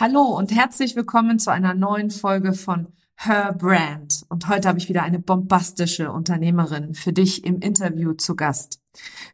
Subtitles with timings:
[0.00, 4.24] Hallo und herzlich willkommen zu einer neuen Folge von Her Brand.
[4.28, 8.80] Und heute habe ich wieder eine bombastische Unternehmerin für dich im Interview zu Gast.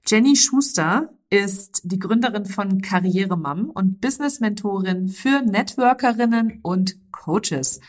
[0.06, 7.80] Jenny Schuster ist die Gründerin von Karrieremam und Business-Mentorin für Networkerinnen und Coaches.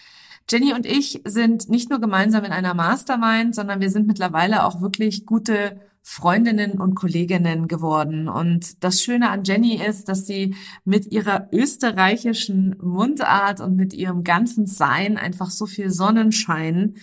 [0.51, 4.81] Jenny und ich sind nicht nur gemeinsam in einer Mastermind, sondern wir sind mittlerweile auch
[4.81, 8.29] wirklich gute Freundinnen und Kolleginnen geworden.
[8.29, 10.53] Und das Schöne an Jenny ist, dass sie
[10.83, 16.97] mit ihrer österreichischen Mundart und mit ihrem ganzen Sein einfach so viel Sonnenschein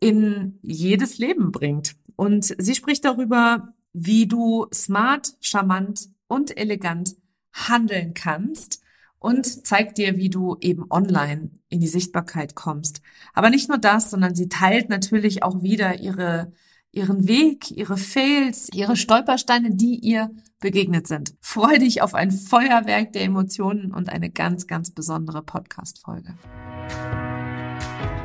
[0.00, 1.96] in jedes Leben bringt.
[2.14, 7.16] Und sie spricht darüber, wie du smart, charmant und elegant
[7.54, 8.82] handeln kannst
[9.18, 13.00] und zeigt dir, wie du eben online in die Sichtbarkeit kommst.
[13.32, 16.52] Aber nicht nur das, sondern sie teilt natürlich auch wieder ihre
[16.92, 21.34] ihren Weg, ihre Fails, ihre Stolpersteine, die ihr begegnet sind.
[21.40, 26.34] Freue dich auf ein Feuerwerk der Emotionen und eine ganz, ganz besondere Podcast-Folge.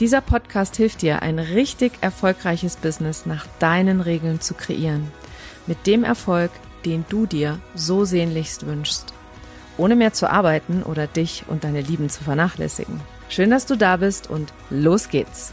[0.00, 5.10] Dieser Podcast hilft dir, ein richtig erfolgreiches Business nach deinen Regeln zu kreieren.
[5.66, 6.52] Mit dem Erfolg,
[6.84, 9.12] den du dir so sehnlichst wünschst.
[9.76, 13.00] Ohne mehr zu arbeiten oder dich und deine Lieben zu vernachlässigen.
[13.28, 15.52] Schön, dass du da bist und los geht's.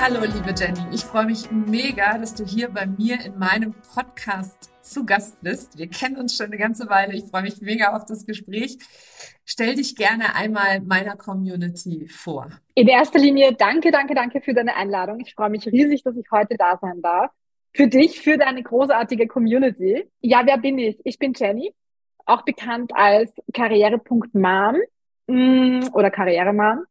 [0.00, 0.80] Hallo, liebe Jenny.
[0.92, 5.78] Ich freue mich mega, dass du hier bei mir in meinem Podcast zu Gast bist.
[5.78, 7.14] Wir kennen uns schon eine ganze Weile.
[7.14, 8.78] Ich freue mich mega auf das Gespräch.
[9.44, 12.50] Stell dich gerne einmal meiner Community vor.
[12.74, 15.20] In erster Linie danke, danke, danke für deine Einladung.
[15.20, 17.30] Ich freue mich riesig, dass ich heute da sein darf.
[17.72, 20.04] Für dich, für deine großartige Community.
[20.20, 20.98] Ja, wer bin ich?
[21.04, 21.72] Ich bin Jenny,
[22.26, 24.76] auch bekannt als Karriere.mom
[25.28, 26.84] mm, oder Karrieremam.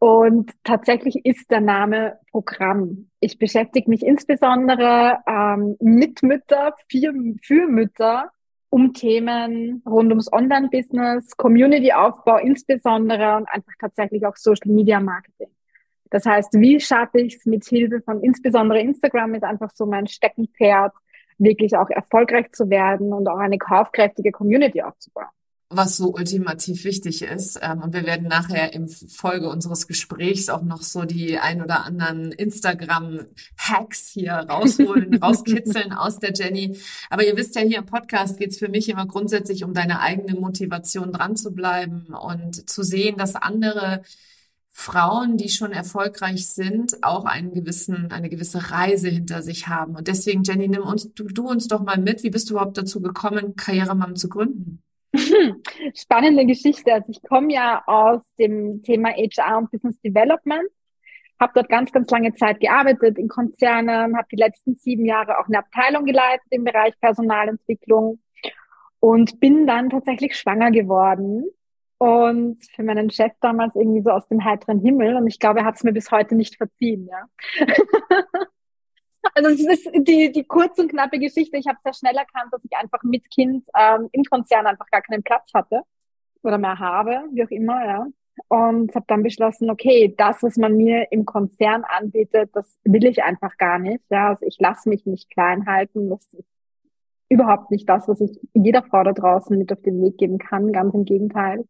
[0.00, 3.10] Und tatsächlich ist der Name Programm.
[3.20, 7.12] Ich beschäftige mich insbesondere ähm, mit Mütter, für,
[7.42, 8.30] für Mütter,
[8.70, 15.50] um Themen rund ums Online-Business, Community-Aufbau insbesondere und einfach tatsächlich auch Social-Media-Marketing.
[16.08, 20.06] Das heißt, wie schaffe ich es mit Hilfe von insbesondere Instagram, ist einfach so mein
[20.06, 20.94] Steckenpferd,
[21.36, 25.28] wirklich auch erfolgreich zu werden und auch eine kaufkräftige Community aufzubauen
[25.72, 27.58] was so ultimativ wichtig ist.
[27.62, 31.84] Ähm, und wir werden nachher im Folge unseres Gesprächs auch noch so die ein oder
[31.84, 36.76] anderen Instagram-Hacks hier rausholen, rauskitzeln aus der Jenny.
[37.08, 40.00] Aber ihr wisst ja, hier im Podcast geht es für mich immer grundsätzlich um deine
[40.00, 44.02] eigene Motivation dran zu bleiben und zu sehen, dass andere
[44.70, 49.94] Frauen, die schon erfolgreich sind, auch einen gewissen, eine gewisse Reise hinter sich haben.
[49.94, 52.24] Und deswegen, Jenny, nimm uns, du, du uns doch mal mit.
[52.24, 54.82] Wie bist du überhaupt dazu gekommen, Karrieremam zu gründen?
[55.94, 56.92] Spannende Geschichte.
[56.92, 60.68] Also ich komme ja aus dem Thema HR und Business Development,
[61.38, 65.46] habe dort ganz, ganz lange Zeit gearbeitet in Konzernen, habe die letzten sieben Jahre auch
[65.46, 68.20] eine Abteilung geleitet im Bereich Personalentwicklung
[69.00, 71.44] und bin dann tatsächlich schwanger geworden
[71.98, 75.64] und für meinen Chef damals irgendwie so aus dem heiteren Himmel und ich glaube, er
[75.64, 77.66] hat es mir bis heute nicht verziehen, ja.
[79.34, 81.56] Also es ist die, die kurz und knappe Geschichte.
[81.56, 85.02] Ich habe sehr schnell erkannt, dass ich einfach mit Kind ähm, im Konzern einfach gar
[85.02, 85.82] keinen Platz hatte
[86.42, 88.06] oder mehr habe, wie auch immer, ja.
[88.48, 93.22] Und habe dann beschlossen, okay, das, was man mir im Konzern anbietet, das will ich
[93.22, 94.02] einfach gar nicht.
[94.08, 96.08] Ja, also ich lasse mich nicht klein halten.
[96.08, 96.48] Das ist
[97.28, 100.72] überhaupt nicht das, was ich jeder Frau da draußen mit auf den Weg geben kann.
[100.72, 101.66] Ganz im Gegenteil.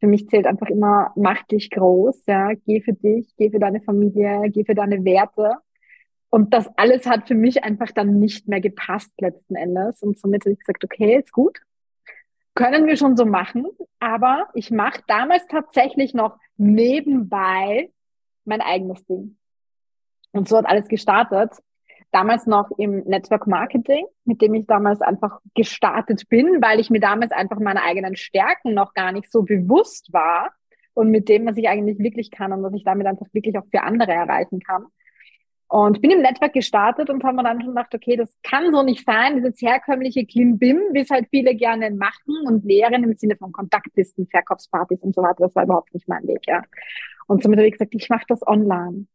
[0.00, 3.80] Für mich zählt einfach immer, mach dich groß, ja, geh für dich, geh für deine
[3.80, 5.58] Familie, geh für deine Werte
[6.34, 10.02] und das alles hat für mich einfach dann nicht mehr gepasst letzten Endes.
[10.02, 11.60] Und somit habe ich gesagt, okay, ist gut.
[12.54, 13.68] Können wir schon so machen.
[14.00, 17.92] Aber ich mache damals tatsächlich noch nebenbei
[18.44, 19.36] mein eigenes Ding.
[20.32, 21.52] Und so hat alles gestartet.
[22.10, 26.98] Damals noch im Network Marketing, mit dem ich damals einfach gestartet bin, weil ich mir
[26.98, 30.50] damals einfach meine eigenen Stärken noch gar nicht so bewusst war
[30.94, 33.66] und mit dem, was ich eigentlich wirklich kann und was ich damit einfach wirklich auch
[33.70, 34.86] für andere erreichen kann.
[35.74, 38.84] Und bin im Netzwerk gestartet und haben mir dann schon gedacht, okay, das kann so
[38.84, 43.34] nicht sein, dieses herkömmliche Klimbim, wie es halt viele gerne machen und lehren im Sinne
[43.34, 45.38] von Kontaktlisten, Verkaufspartys und so weiter.
[45.40, 46.62] Das war überhaupt nicht mein Weg, ja.
[47.26, 49.06] Und somit habe ich gesagt, ich mache das online.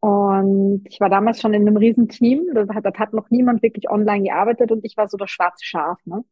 [0.00, 3.88] Und ich war damals schon in einem riesen Team, da hat, hat noch niemand wirklich
[3.88, 6.22] online gearbeitet und ich war so das schwarze Schaf, ne?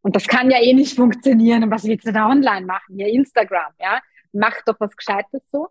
[0.00, 1.64] Und das kann ja eh nicht funktionieren.
[1.64, 2.98] Und was willst du da online machen?
[2.98, 4.00] Ja, Instagram, ja?
[4.32, 5.68] Mach doch was Gescheites so.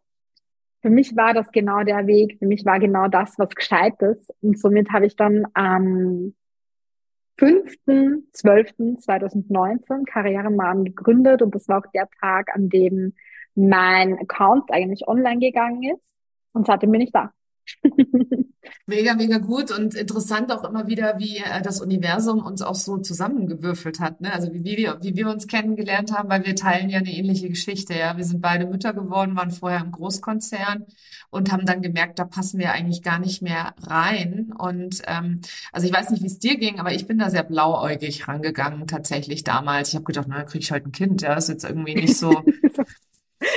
[0.82, 2.40] Für mich war das genau der Weg.
[2.40, 4.34] Für mich war genau das, was gescheit ist.
[4.42, 6.34] Und somit habe ich dann am
[7.40, 11.42] 5.12.2019 Karrieremaden gegründet.
[11.42, 13.14] Und das war auch der Tag, an dem
[13.54, 16.02] mein Account eigentlich online gegangen ist.
[16.54, 17.34] Und seitdem bin ich da.
[18.92, 22.98] Mega, mega gut und interessant auch immer wieder, wie äh, das Universum uns auch so
[22.98, 24.20] zusammengewürfelt hat.
[24.20, 24.34] Ne?
[24.34, 27.48] Also wie, wie, wir, wie wir uns kennengelernt haben, weil wir teilen ja eine ähnliche
[27.48, 27.94] Geschichte.
[27.94, 30.88] Ja, wir sind beide Mütter geworden, waren vorher im Großkonzern
[31.30, 34.52] und haben dann gemerkt, da passen wir eigentlich gar nicht mehr rein.
[34.58, 35.40] Und ähm,
[35.72, 38.88] also ich weiß nicht, wie es dir ging, aber ich bin da sehr blauäugig rangegangen
[38.88, 39.88] tatsächlich damals.
[39.88, 41.22] Ich habe gedacht, na, kriege ich halt ein Kind.
[41.22, 42.44] Ja, ist jetzt irgendwie nicht so.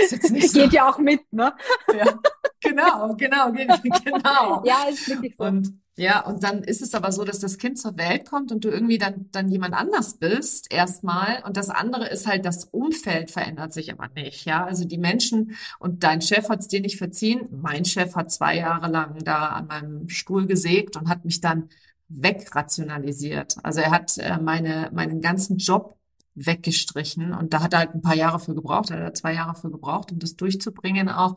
[0.08, 0.60] So.
[0.60, 1.52] Geht ja auch mit, ne?
[1.96, 2.18] Ja.
[2.60, 4.64] Genau, genau, genau.
[4.64, 5.44] ja, ist wirklich so.
[5.44, 8.64] Und ja, und dann ist es aber so, dass das Kind zur Welt kommt und
[8.64, 11.44] du irgendwie dann, dann jemand anders bist, erstmal.
[11.44, 14.44] Und das andere ist halt, das Umfeld verändert sich aber nicht.
[14.44, 17.48] Ja, also die Menschen und dein Chef hat es dir nicht verziehen.
[17.52, 21.68] Mein Chef hat zwei Jahre lang da an meinem Stuhl gesägt und hat mich dann
[22.08, 23.56] wegrationalisiert.
[23.62, 25.96] Also er hat äh, meine, meinen ganzen Job
[26.34, 27.32] weggestrichen.
[27.32, 29.70] Und da hat er halt ein paar Jahre für gebraucht, er hat zwei Jahre für
[29.70, 31.36] gebraucht, um das durchzubringen auch.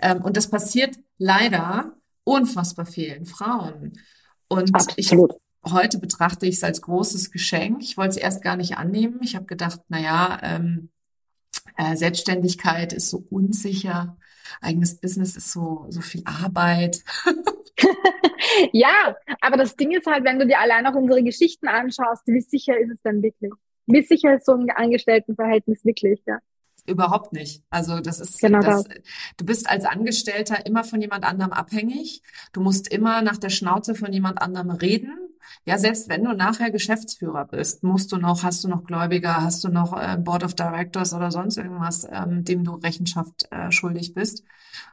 [0.00, 1.94] Ähm, und das passiert leider
[2.24, 3.98] unfassbar vielen Frauen.
[4.48, 5.34] Und Absolut.
[5.64, 7.82] ich, heute betrachte ich es als großes Geschenk.
[7.82, 9.20] Ich wollte es erst gar nicht annehmen.
[9.22, 10.90] Ich habe gedacht, na ja, ähm,
[11.76, 14.16] äh, Selbstständigkeit ist so unsicher.
[14.60, 17.02] Eigenes Business ist so, so viel Arbeit.
[18.72, 22.40] ja, aber das Ding ist halt, wenn du dir allein auch unsere Geschichten anschaust, wie
[22.40, 23.52] sicher ist es denn wirklich?
[23.86, 26.38] Wie sicher ist so ein Angestelltenverhältnis wirklich, ja?
[26.86, 27.62] Überhaupt nicht.
[27.68, 28.94] Also das ist genau das, das.
[29.36, 32.22] Du bist als Angestellter immer von jemand anderem abhängig.
[32.52, 35.18] Du musst immer nach der Schnauze von jemand anderem reden.
[35.64, 39.64] Ja, selbst wenn du nachher Geschäftsführer bist, musst du noch, hast du noch Gläubiger, hast
[39.64, 44.14] du noch äh, Board of Directors oder sonst irgendwas, ähm, dem du Rechenschaft äh, schuldig
[44.14, 44.44] bist.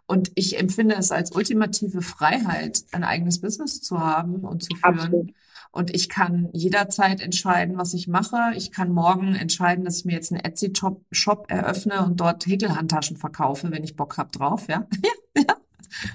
[0.08, 5.00] Und ich empfinde es als ultimative Freiheit, ein eigenes Business zu haben und zu führen.
[5.00, 5.34] Absolut.
[5.74, 8.38] Und ich kann jederzeit entscheiden, was ich mache.
[8.56, 13.72] Ich kann morgen entscheiden, dass ich mir jetzt einen Etsy-Shop eröffne und dort Häkelhandtaschen verkaufe,
[13.72, 14.88] wenn ich Bock hab drauf, ja?
[15.36, 15.44] ja.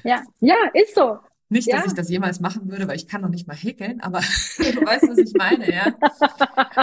[0.02, 1.18] Ja, ja, ist so.
[1.50, 1.76] Nicht, ja.
[1.76, 4.18] dass ich das jemals machen würde, weil ich kann noch nicht mal häkeln, aber
[4.58, 5.86] du weißt, was ich meine, ja.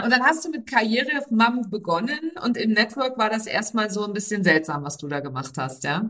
[0.01, 4.05] Und dann hast du mit Karriere Mom begonnen und im Network war das erstmal so
[4.05, 6.09] ein bisschen seltsam, was du da gemacht hast, ja?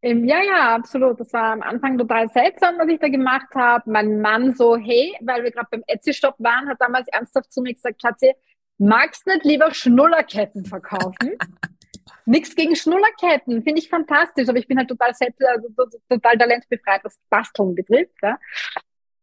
[0.00, 1.18] Ja, ja, absolut.
[1.18, 3.90] Das war am Anfang total seltsam, was ich da gemacht habe.
[3.90, 7.74] Mein Mann so, hey, weil wir gerade beim Etsy-Shop waren, hat damals ernsthaft zu mir
[7.74, 8.32] gesagt, Schatzi,
[8.78, 11.36] magst nicht lieber Schnullerketten verkaufen?
[12.26, 15.68] Nichts gegen Schnullerketten, finde ich fantastisch, aber ich bin halt total selbst, also,
[16.08, 18.14] total talentbefreit, was Basteln betrifft.
[18.22, 18.38] Ja?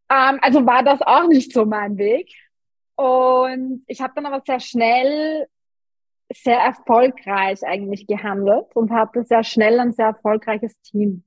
[0.10, 2.32] Ähm, also war das auch nicht so mein Weg.
[2.96, 5.48] Und ich habe dann aber sehr schnell
[6.36, 11.24] sehr erfolgreich eigentlich gehandelt und hatte sehr schnell ein sehr erfolgreiches Team.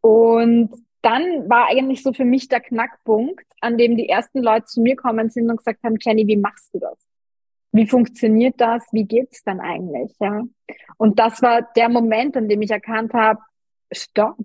[0.00, 0.70] Und
[1.02, 4.96] dann war eigentlich so für mich der Knackpunkt, an dem die ersten Leute zu mir
[4.96, 6.98] kommen sind und gesagt haben, Jenny, wie machst du das?
[7.72, 8.86] Wie funktioniert das?
[8.92, 10.12] Wie geht's dann eigentlich?
[10.18, 10.42] Ja.
[10.96, 13.40] Und das war der Moment, an dem ich erkannt habe,
[13.92, 14.38] stopp.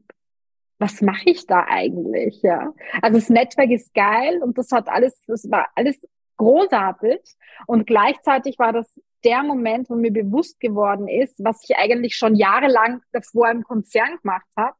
[0.77, 2.41] Was mache ich da eigentlich?
[2.41, 2.73] Ja.
[3.01, 5.99] Also das Netzwerk ist geil und das hat alles, das war alles
[6.37, 7.19] großartig.
[7.65, 12.35] Und gleichzeitig war das der Moment, wo mir bewusst geworden ist, was ich eigentlich schon
[12.35, 14.75] jahrelang davor im Konzern gemacht habe,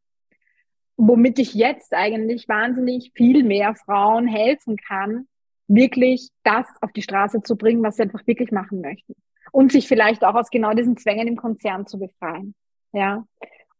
[0.97, 5.27] womit ich jetzt eigentlich wahnsinnig viel mehr Frauen helfen kann,
[5.67, 9.15] wirklich das auf die Straße zu bringen, was sie einfach wirklich machen möchten.
[9.51, 12.55] Und sich vielleicht auch aus genau diesen Zwängen im Konzern zu befreien.
[12.93, 13.25] Ja.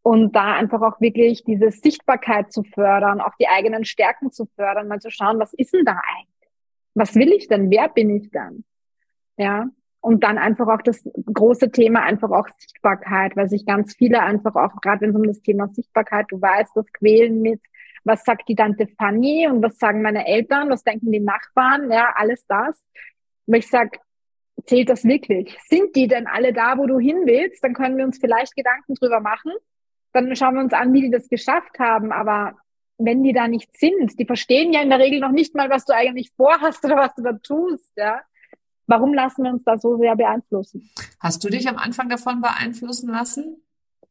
[0.01, 4.88] Und da einfach auch wirklich diese Sichtbarkeit zu fördern, auch die eigenen Stärken zu fördern,
[4.88, 6.51] mal zu schauen, was ist denn da eigentlich?
[6.93, 7.69] Was will ich denn?
[7.69, 8.63] Wer bin ich dann?
[9.38, 9.67] Ja.
[10.05, 14.53] Und dann einfach auch das große Thema einfach auch Sichtbarkeit, weil sich ganz viele einfach
[14.53, 17.59] auch, gerade wenn es um das Thema Sichtbarkeit, du weißt, das Quälen mit,
[18.03, 22.13] was sagt die Tante Fanny und was sagen meine Eltern, was denken die Nachbarn, ja,
[22.15, 22.79] alles das.
[23.47, 23.97] Und ich sag,
[24.67, 25.57] zählt das wirklich?
[25.69, 27.63] Sind die denn alle da, wo du hin willst?
[27.63, 29.53] Dann können wir uns vielleicht Gedanken drüber machen.
[30.13, 32.12] Dann schauen wir uns an, wie die das geschafft haben.
[32.12, 32.53] Aber
[33.00, 35.83] wenn die da nicht sind, die verstehen ja in der Regel noch nicht mal, was
[35.83, 38.21] du eigentlich vorhast oder was du da tust, ja
[38.87, 40.89] warum lassen wir uns da so sehr beeinflussen?
[41.19, 43.61] Hast du dich am Anfang davon beeinflussen lassen?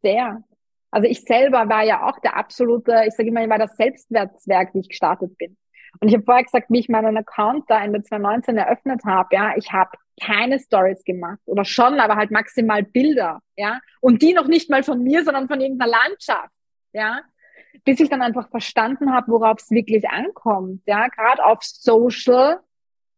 [0.02, 0.42] Sehr.
[0.90, 4.74] Also ich selber war ja auch der absolute, ich sage immer, ich war das Selbstwertswerk,
[4.74, 5.56] wie ich gestartet bin.
[6.00, 9.56] Und ich habe vorher gesagt, wie ich meinen Account da Ende 2019 eröffnet habe, ja,
[9.56, 9.90] ich habe
[10.20, 14.82] keine Stories gemacht oder schon, aber halt maximal Bilder, ja, und die noch nicht mal
[14.82, 16.52] von mir, sondern von irgendeiner Landschaft,
[16.92, 17.22] ja,
[17.84, 22.60] bis ich dann einfach verstanden habe, worauf es wirklich ankommt, ja, gerade auf Social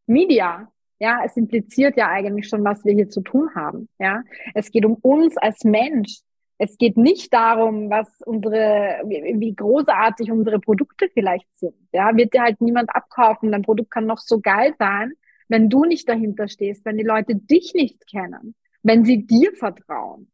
[0.06, 0.68] Media,
[0.99, 3.88] ja, es impliziert ja eigentlich schon, was wir hier zu tun haben.
[3.99, 4.23] Ja,
[4.55, 6.21] es geht um uns als Mensch.
[6.59, 11.76] Es geht nicht darum, was unsere, wie großartig unsere Produkte vielleicht sind.
[11.93, 13.53] Ja, wird dir halt niemand abkaufen.
[13.53, 15.12] Dein Produkt kann noch so geil sein,
[15.49, 20.31] wenn du nicht dahinter stehst, wenn die Leute dich nicht kennen, wenn sie dir vertrauen.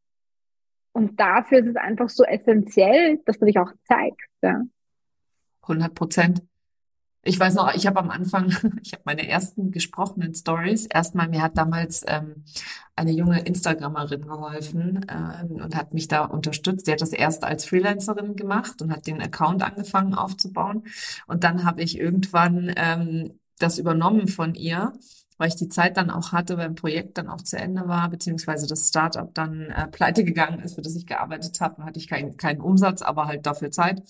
[0.92, 4.30] Und dafür ist es einfach so essentiell, dass du dich auch zeigst.
[4.42, 4.62] Ja.
[5.62, 6.42] 100 Prozent.
[7.24, 8.46] Ich weiß noch, ich habe am Anfang,
[8.82, 10.86] ich habe meine ersten gesprochenen Stories.
[10.86, 12.44] Erstmal, mir hat damals ähm,
[12.96, 16.86] eine junge Instagrammerin geholfen äh, und hat mich da unterstützt.
[16.86, 20.84] Sie hat das erst als Freelancerin gemacht und hat den Account angefangen aufzubauen.
[21.28, 24.92] Und dann habe ich irgendwann ähm, das übernommen von ihr
[25.42, 28.08] weil ich die Zeit dann auch hatte, weil ein Projekt dann auch zu Ende war,
[28.08, 31.74] beziehungsweise das Startup dann äh, pleite gegangen ist, für das ich gearbeitet habe.
[31.78, 34.04] Dann hatte ich keinen keinen Umsatz, aber halt dafür Zeit.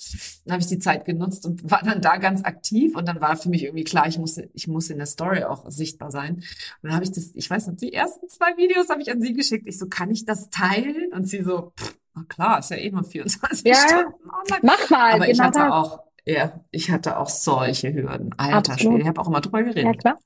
[0.44, 3.36] Dann habe ich die Zeit genutzt und war dann da ganz aktiv und dann war
[3.36, 6.34] für mich irgendwie klar, ich muss, ich muss in der Story auch sichtbar sein.
[6.34, 6.44] Und
[6.82, 9.32] dann habe ich das, ich weiß nicht, die ersten zwei Videos habe ich an sie
[9.32, 9.66] geschickt.
[9.66, 11.14] Ich so, kann ich das teilen?
[11.14, 14.60] Und sie so, pff, na klar, ist ja eh nur 24 ja, Stunden online.
[14.64, 15.12] Mach mal.
[15.12, 15.72] Aber genau ich hatte das.
[15.72, 18.34] auch, ja, ich hatte auch solche Hürden.
[18.36, 19.84] Alter Schwede, ich habe auch immer drüber geredet.
[19.84, 20.18] Ja, klar.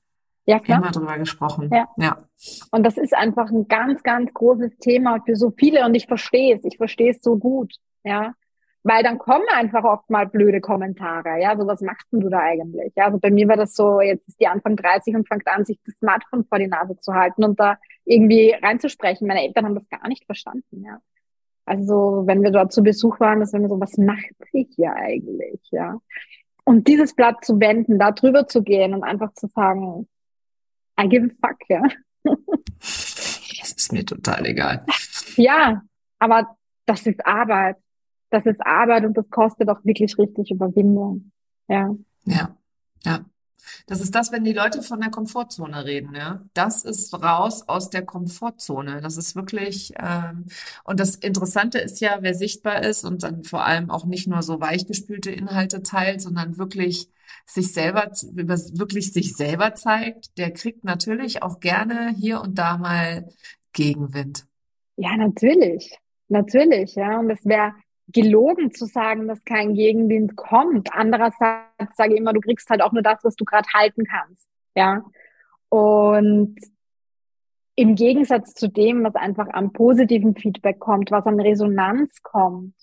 [0.47, 0.79] Ja, klar.
[0.79, 1.69] Immer drüber gesprochen.
[1.73, 1.87] Ja.
[1.97, 2.17] ja.
[2.71, 6.55] Und das ist einfach ein ganz, ganz großes Thema für so viele und ich verstehe
[6.55, 6.63] es.
[6.63, 7.75] Ich verstehe es so gut.
[8.03, 8.33] Ja.
[8.83, 11.41] Weil dann kommen einfach oft mal blöde Kommentare.
[11.41, 12.93] Ja, so was machst denn du da eigentlich?
[12.95, 15.65] Ja, also bei mir war das so, jetzt ist die Anfang 30 und fängt an,
[15.65, 19.27] sich das Smartphone vor die Nase zu halten und da irgendwie reinzusprechen.
[19.27, 20.85] Meine Eltern haben das gar nicht verstanden.
[20.85, 20.99] Ja.
[21.65, 24.93] Also, wenn wir dort zu Besuch waren, das war mir so, was macht sie hier
[24.93, 25.59] eigentlich?
[25.71, 25.99] Ja.
[26.63, 30.07] Und dieses Blatt zu wenden, da drüber zu gehen und einfach zu sagen,
[30.99, 31.81] I give a fuck, ja.
[32.23, 34.85] Das ist mir total egal.
[35.35, 35.81] Ja,
[36.19, 37.77] aber das ist Arbeit.
[38.29, 41.31] Das ist Arbeit und das kostet auch wirklich richtig Überwindung.
[41.67, 41.95] Ja.
[42.25, 42.57] Ja,
[43.05, 43.25] ja.
[43.85, 46.41] Das ist das, wenn die Leute von der Komfortzone reden, ja.
[46.53, 49.01] Das ist raus aus der Komfortzone.
[49.01, 50.45] Das ist wirklich, ähm,
[50.83, 54.41] und das Interessante ist ja, wer sichtbar ist und dann vor allem auch nicht nur
[54.41, 57.09] so weichgespülte Inhalte teilt, sondern wirklich
[57.45, 63.29] sich selber, wirklich sich selber zeigt, der kriegt natürlich auch gerne hier und da mal
[63.73, 64.45] Gegenwind.
[64.95, 65.97] Ja, natürlich.
[66.29, 67.19] Natürlich, ja.
[67.19, 67.73] Und es wäre
[68.09, 70.93] gelogen zu sagen, dass kein Gegenwind kommt.
[70.93, 74.47] Andererseits sage ich immer, du kriegst halt auch nur das, was du gerade halten kannst.
[74.75, 75.03] Ja.
[75.69, 76.55] Und
[77.75, 82.73] im Gegensatz zu dem, was einfach an positiven Feedback kommt, was an Resonanz kommt,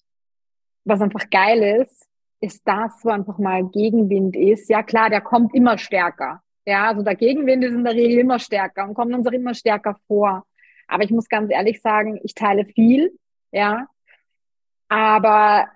[0.84, 2.06] was einfach geil ist,
[2.40, 4.68] ist das, wo einfach mal Gegenwind ist.
[4.68, 6.42] Ja klar, der kommt immer stärker.
[6.66, 9.54] Ja, also der Gegenwind ist in der Regel immer stärker und kommt uns auch immer
[9.54, 10.46] stärker vor.
[10.86, 13.18] Aber ich muss ganz ehrlich sagen, ich teile viel,
[13.50, 13.86] ja.
[14.88, 15.68] Aber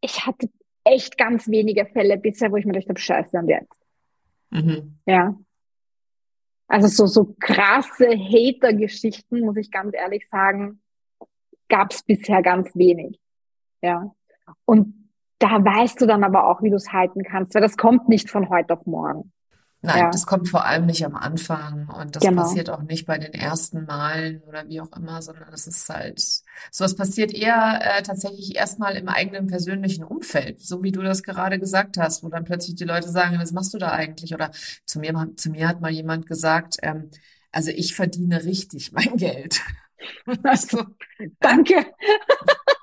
[0.00, 0.50] ich hatte
[0.84, 3.80] echt ganz wenige Fälle bisher, wo ich mir gedacht habe, scheiße, und jetzt?
[4.50, 4.98] Mhm.
[5.06, 5.34] Ja.
[6.68, 10.82] Also so, so krasse Hater-Geschichten, muss ich ganz ehrlich sagen,
[11.68, 13.20] gab es bisher ganz wenig.
[13.82, 14.14] Ja.
[14.64, 18.08] Und da weißt du dann aber auch, wie du es halten kannst, weil das kommt
[18.08, 19.32] nicht von heute auf morgen.
[19.84, 20.10] Nein, ja.
[20.10, 22.40] das kommt vor allem nicht am Anfang und das genau.
[22.40, 26.24] passiert auch nicht bei den ersten Malen oder wie auch immer, sondern das ist halt,
[26.70, 31.58] sowas passiert eher äh, tatsächlich erstmal im eigenen persönlichen Umfeld, so wie du das gerade
[31.58, 34.32] gesagt hast, wo dann plötzlich die Leute sagen, was machst du da eigentlich?
[34.32, 34.52] Oder
[34.86, 37.10] zu mir, zu mir hat mal jemand gesagt, ähm,
[37.52, 39.60] also ich verdiene richtig mein Geld.
[40.42, 40.84] Also,
[41.40, 41.86] Danke.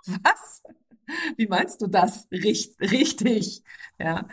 [0.05, 0.63] Was?
[1.35, 2.27] Wie meinst du das?
[2.31, 3.63] Richt, richtig.
[3.99, 4.27] Ja.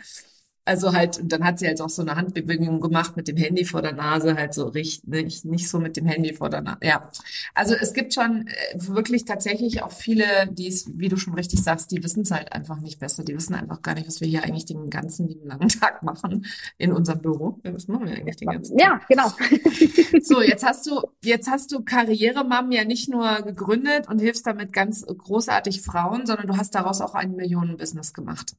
[0.69, 3.65] Also halt, und dann hat sie halt auch so eine Handbewegung gemacht mit dem Handy
[3.65, 6.77] vor der Nase, halt so richtig, nicht, nicht so mit dem Handy vor der Nase.
[6.83, 7.09] Ja.
[7.55, 11.63] Also es gibt schon äh, wirklich tatsächlich auch viele, die es, wie du schon richtig
[11.63, 13.23] sagst, die wissen es halt einfach nicht besser.
[13.23, 16.45] Die wissen einfach gar nicht, was wir hier eigentlich den ganzen lieben langen Tag machen
[16.77, 17.59] in unserem Büro.
[17.63, 18.87] Was machen wir eigentlich den ganzen Tag?
[18.87, 19.33] Ja, genau.
[20.21, 24.71] so, jetzt hast du, jetzt hast du Karrieremam ja nicht nur gegründet und hilfst damit
[24.71, 28.55] ganz großartig Frauen, sondern du hast daraus auch ein Millionenbusiness gemacht.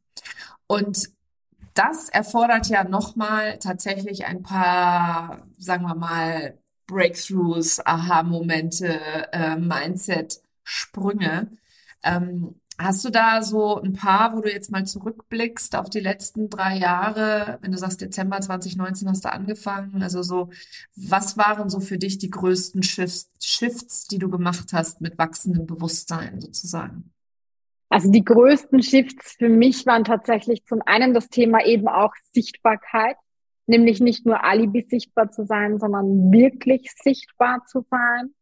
[0.66, 1.08] Und
[1.80, 9.00] das erfordert ja nochmal tatsächlich ein paar, sagen wir mal, Breakthroughs, Aha-Momente,
[9.32, 11.50] äh, Mindset-Sprünge.
[12.02, 16.50] Ähm, hast du da so ein paar, wo du jetzt mal zurückblickst auf die letzten
[16.50, 20.50] drei Jahre, wenn du sagst, Dezember 2019 hast du angefangen, also so,
[20.96, 25.66] was waren so für dich die größten Shifts, Shifts die du gemacht hast mit wachsendem
[25.66, 27.12] Bewusstsein sozusagen?
[27.90, 33.16] Also die größten Shifts für mich waren tatsächlich zum einen das Thema eben auch Sichtbarkeit,
[33.66, 38.32] nämlich nicht nur Alibi sichtbar zu sein, sondern wirklich sichtbar zu sein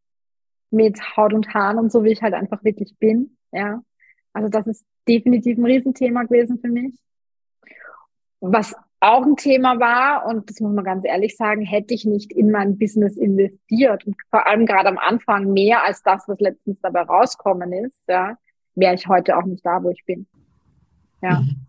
[0.70, 3.38] mit Haut und Haaren und so, wie ich halt einfach wirklich bin.
[3.50, 3.82] Ja,
[4.34, 6.94] also das ist definitiv ein Riesenthema gewesen für mich.
[8.40, 12.32] Was auch ein Thema war, und das muss man ganz ehrlich sagen, hätte ich nicht
[12.32, 16.80] in mein Business investiert und vor allem gerade am Anfang mehr als das, was letztens
[16.82, 18.36] dabei rauskommen ist, ja,
[18.78, 20.26] wäre ich heute auch nicht da, wo ich bin.
[21.22, 21.40] Ja.
[21.40, 21.66] Mhm.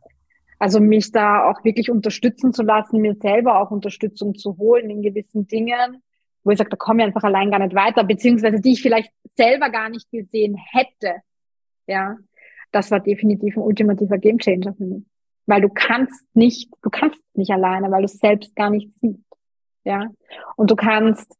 [0.60, 5.02] Also mich da auch wirklich unterstützen zu lassen, mir selber auch Unterstützung zu holen in
[5.02, 6.04] gewissen Dingen,
[6.44, 9.12] wo ich sage, da komme ich einfach allein gar nicht weiter, beziehungsweise die ich vielleicht
[9.36, 11.22] selber gar nicht gesehen hätte.
[11.88, 12.18] Ja,
[12.72, 15.04] das war definitiv ein ultimativer Gamechanger für mich.
[15.46, 19.24] Weil du kannst nicht, du kannst nicht alleine, weil du selbst gar nicht siehst.
[19.86, 20.10] Ja.
[20.58, 21.34] Und du kannst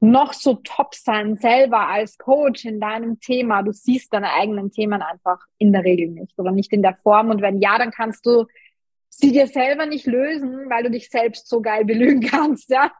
[0.00, 3.62] noch so top sein selber als Coach in deinem Thema.
[3.62, 7.30] Du siehst deine eigenen Themen einfach in der Regel nicht oder nicht in der Form.
[7.30, 8.46] Und wenn ja, dann kannst du
[9.08, 12.92] sie dir selber nicht lösen, weil du dich selbst so geil belügen kannst, ja.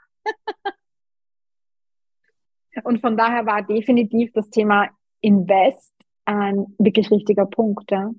[2.84, 4.88] Und von daher war definitiv das Thema
[5.20, 5.92] Invest
[6.24, 8.10] ein wirklich richtiger Punkt, ja.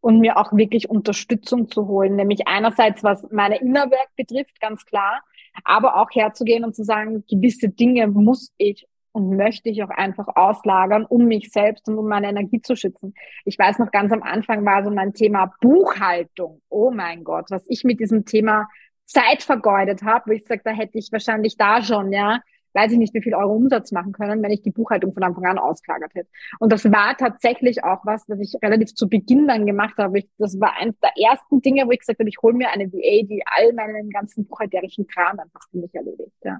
[0.00, 5.22] Und mir auch wirklich Unterstützung zu holen, nämlich einerseits was meine Innerwerk betrifft, ganz klar,
[5.64, 10.28] aber auch herzugehen und zu sagen, gewisse Dinge muss ich und möchte ich auch einfach
[10.36, 13.14] auslagern, um mich selbst und um meine Energie zu schützen.
[13.44, 16.60] Ich weiß noch ganz am Anfang war so mein Thema Buchhaltung.
[16.68, 18.68] Oh mein Gott, was ich mit diesem Thema
[19.04, 22.40] Zeit vergeudet habe, wo ich sage, da hätte ich wahrscheinlich da schon, ja,
[22.78, 25.44] weiß ich nicht, wie viel Euro Umsatz machen können, wenn ich die Buchhaltung von Anfang
[25.46, 26.28] an ausgelagert hätte.
[26.60, 30.20] Und das war tatsächlich auch was, was ich relativ zu Beginn dann gemacht habe.
[30.20, 32.92] Ich, das war eines der ersten Dinge, wo ich gesagt habe, ich hole mir eine
[32.92, 36.32] VA, die all meinen ganzen buchhalterischen Kram einfach für mich erledigt.
[36.44, 36.58] Ja.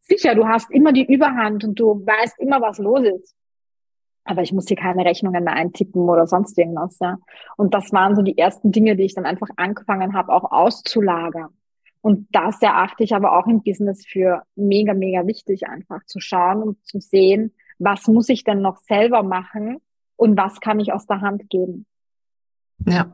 [0.00, 3.34] Sicher, du hast immer die Überhand und du weißt immer, was los ist.
[4.24, 6.98] Aber ich muss hier keine Rechnungen mehr eintippen oder sonst irgendwas.
[7.00, 7.16] Ja.
[7.56, 11.50] Und das waren so die ersten Dinge, die ich dann einfach angefangen habe, auch auszulagern.
[12.00, 16.62] Und das erachte ich aber auch im Business für mega, mega wichtig, einfach zu schauen
[16.62, 19.78] und zu sehen, was muss ich denn noch selber machen
[20.16, 21.86] und was kann ich aus der Hand geben.
[22.86, 23.12] Ja.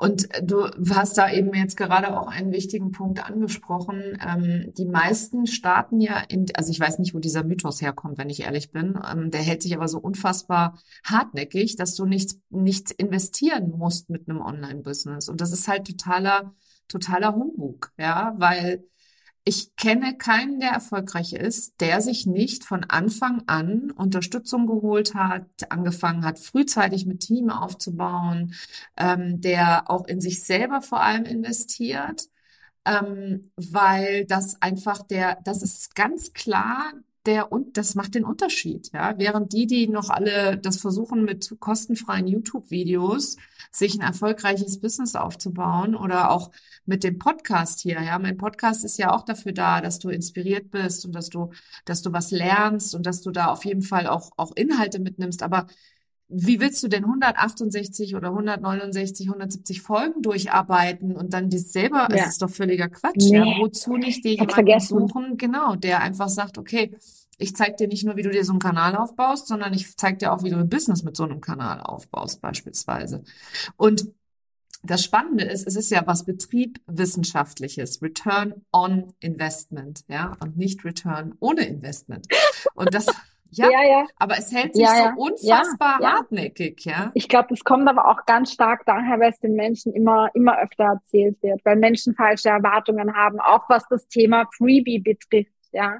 [0.00, 4.16] Und du hast da eben jetzt gerade auch einen wichtigen Punkt angesprochen.
[4.24, 8.30] Ähm, die meisten starten ja in, also ich weiß nicht, wo dieser Mythos herkommt, wenn
[8.30, 8.96] ich ehrlich bin.
[9.10, 14.28] Ähm, der hält sich aber so unfassbar hartnäckig, dass du nichts, nichts investieren musst mit
[14.28, 15.28] einem Online-Business.
[15.28, 16.54] Und das ist halt totaler
[16.88, 18.84] totaler Humbug, ja, weil
[19.44, 25.46] ich kenne keinen, der erfolgreich ist, der sich nicht von Anfang an Unterstützung geholt hat,
[25.70, 28.54] angefangen hat, frühzeitig mit Team aufzubauen,
[28.98, 32.28] ähm, der auch in sich selber vor allem investiert,
[32.84, 36.92] ähm, weil das einfach der, das ist ganz klar
[37.28, 39.14] der und das macht den Unterschied, ja.
[39.18, 43.36] Während die, die noch alle das versuchen mit kostenfreien YouTube-Videos,
[43.70, 46.50] sich ein erfolgreiches Business aufzubauen oder auch
[46.86, 48.18] mit dem Podcast hier, ja.
[48.18, 51.52] Mein Podcast ist ja auch dafür da, dass du inspiriert bist und dass du,
[51.84, 55.42] dass du was lernst und dass du da auf jeden Fall auch, auch Inhalte mitnimmst.
[55.42, 55.66] Aber
[56.28, 62.16] wie willst du denn 168 oder 169, 170 Folgen durcharbeiten und dann das selber, ja.
[62.16, 63.36] es ist doch völliger Quatsch, nee.
[63.38, 63.44] ja.
[63.60, 66.94] Wozu nicht dir jemanden suchen, genau, der einfach sagt, okay,
[67.38, 70.18] ich zeig dir nicht nur, wie du dir so einen Kanal aufbaust, sondern ich zeig
[70.18, 73.22] dir auch, wie du ein Business mit so einem Kanal aufbaust, beispielsweise.
[73.76, 74.08] Und
[74.82, 81.34] das Spannende ist, es ist ja was Betriebwissenschaftliches, Return on Investment, ja, und nicht Return
[81.40, 82.26] ohne Investment.
[82.74, 83.06] Und das,
[83.50, 84.06] ja, ja, ja.
[84.16, 87.10] aber es hält sich ja, so unfassbar hartnäckig, ja.
[87.14, 90.58] Ich glaube, das kommt aber auch ganz stark daher, weil es den Menschen immer, immer
[90.58, 95.98] öfter erzählt wird, weil Menschen falsche Erwartungen haben, auch was das Thema Freebie betrifft, ja.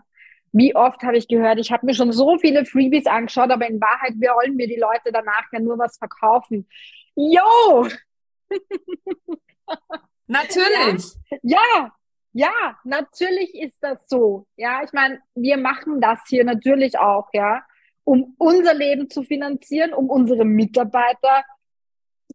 [0.52, 3.80] Wie oft habe ich gehört, ich habe mir schon so viele Freebies angeschaut, aber in
[3.80, 6.66] Wahrheit wollen mir die Leute danach ja nur was verkaufen.
[7.14, 7.86] Yo!
[10.26, 11.12] Natürlich.
[11.42, 11.92] Ja,
[12.38, 14.46] ja, natürlich ist das so.
[14.56, 17.64] Ja, ich meine, wir machen das hier natürlich auch, ja,
[18.04, 21.42] um unser Leben zu finanzieren, um unsere Mitarbeiter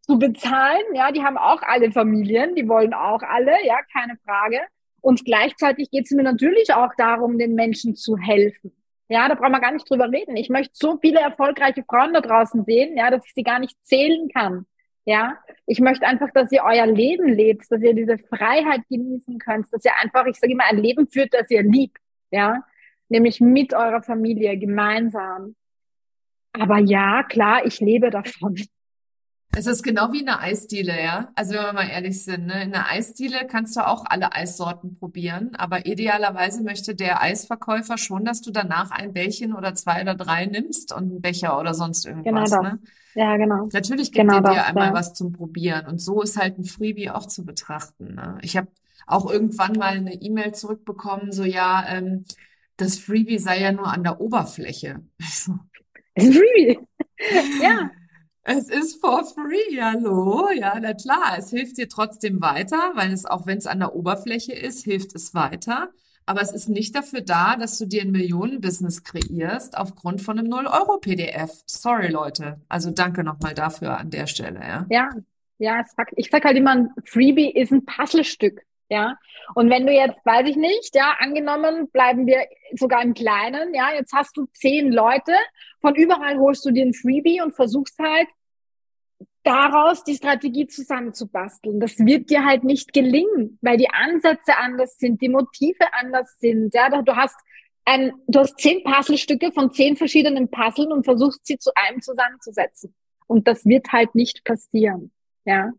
[0.01, 0.83] zu bezahlen.
[0.93, 4.59] Ja, die haben auch alle Familien, die wollen auch alle, ja, keine Frage.
[4.99, 8.75] Und gleichzeitig geht es mir natürlich auch darum, den Menschen zu helfen.
[9.07, 10.35] Ja, da brauchen wir gar nicht drüber reden.
[10.35, 13.77] Ich möchte so viele erfolgreiche Frauen da draußen sehen, ja, dass ich sie gar nicht
[13.85, 14.65] zählen kann.
[15.05, 19.67] Ja, ich möchte einfach, dass ihr euer Leben lebt, dass ihr diese Freiheit genießen könnt,
[19.71, 21.97] dass ihr einfach, ich sage immer, ein Leben führt, das ihr liebt.
[22.31, 22.63] Ja,
[23.09, 25.55] nämlich mit eurer Familie gemeinsam.
[26.53, 28.55] Aber ja, klar, ich lebe davon.
[29.55, 31.31] Es ist genau wie in einer Eisdiele, ja.
[31.35, 32.63] Also wenn wir mal ehrlich sind, ne?
[32.63, 38.25] in einer Eisdiele kannst du auch alle Eissorten probieren, aber idealerweise möchte der Eisverkäufer schon,
[38.25, 42.05] dass du danach ein Bällchen oder zwei oder drei nimmst und einen Becher oder sonst
[42.05, 42.49] irgendwas.
[42.49, 42.73] Genau das.
[42.73, 42.79] Ne?
[43.15, 43.67] Ja, genau.
[43.71, 44.93] Natürlich gibt genau dir einmal ja.
[44.93, 48.15] was zum Probieren und so ist halt ein Freebie auch zu betrachten.
[48.15, 48.37] Ne?
[48.41, 48.67] Ich habe
[49.05, 52.25] auch irgendwann mal eine E-Mail zurückbekommen, so ja, ähm,
[52.77, 55.01] das Freebie sei ja nur an der Oberfläche.
[56.17, 56.79] Freebie.
[57.61, 57.91] ja.
[58.45, 60.49] Es ist for free, hallo.
[60.51, 63.95] Ja, na klar, es hilft dir trotzdem weiter, weil es, auch wenn es an der
[63.95, 65.91] Oberfläche ist, hilft es weiter.
[66.25, 70.51] Aber es ist nicht dafür da, dass du dir ein Millionenbusiness kreierst aufgrund von einem
[70.51, 71.63] 0-Euro-PDF.
[71.65, 72.61] Sorry, Leute.
[72.69, 74.85] Also danke nochmal dafür an der Stelle, ja.
[74.89, 75.09] Ja,
[75.57, 75.83] ja,
[76.15, 78.61] ich sag halt immer, ein Freebie ist ein Puzzlestück.
[78.89, 79.17] Ja,
[79.55, 83.91] und wenn du jetzt, weiß ich nicht, ja, angenommen, bleiben wir sogar im Kleinen, ja,
[83.93, 85.31] jetzt hast du zehn Leute,
[85.81, 88.27] von überall holst du dir ein Freebie und versuchst halt
[89.43, 91.79] daraus die Strategie zusammenzubasteln.
[91.79, 96.73] Das wird dir halt nicht gelingen, weil die Ansätze anders sind, die Motive anders sind.
[96.73, 97.35] Ja, du hast
[97.85, 102.95] ein, du hast zehn Puzzlestücke von zehn verschiedenen Puzzlen und versuchst sie zu einem zusammenzusetzen.
[103.27, 105.11] Und das wird halt nicht passieren.
[105.45, 105.71] Ja.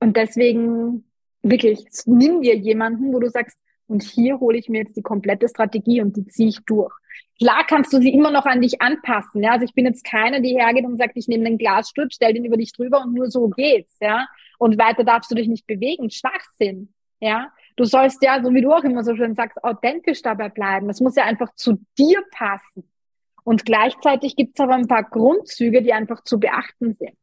[0.00, 1.04] Und deswegen
[1.42, 5.48] wirklich, nimm dir jemanden, wo du sagst, und hier hole ich mir jetzt die komplette
[5.48, 6.92] Strategie und die ziehe ich durch.
[7.38, 9.42] Klar kannst du sie immer noch an dich anpassen.
[9.42, 9.52] Ja?
[9.52, 12.44] Also ich bin jetzt keine, die hergeht und sagt, ich nehme den Glasstück, stell den
[12.44, 13.96] über dich drüber und nur so geht's.
[14.00, 14.26] Ja?
[14.58, 16.10] Und weiter darfst du dich nicht bewegen.
[16.10, 16.92] Schwachsinn.
[17.20, 17.52] Ja?
[17.76, 20.86] Du sollst ja, so wie du auch immer so schön sagst, authentisch dabei bleiben.
[20.86, 22.88] Das muss ja einfach zu dir passen.
[23.42, 27.16] Und gleichzeitig gibt's aber ein paar Grundzüge, die einfach zu beachten sind.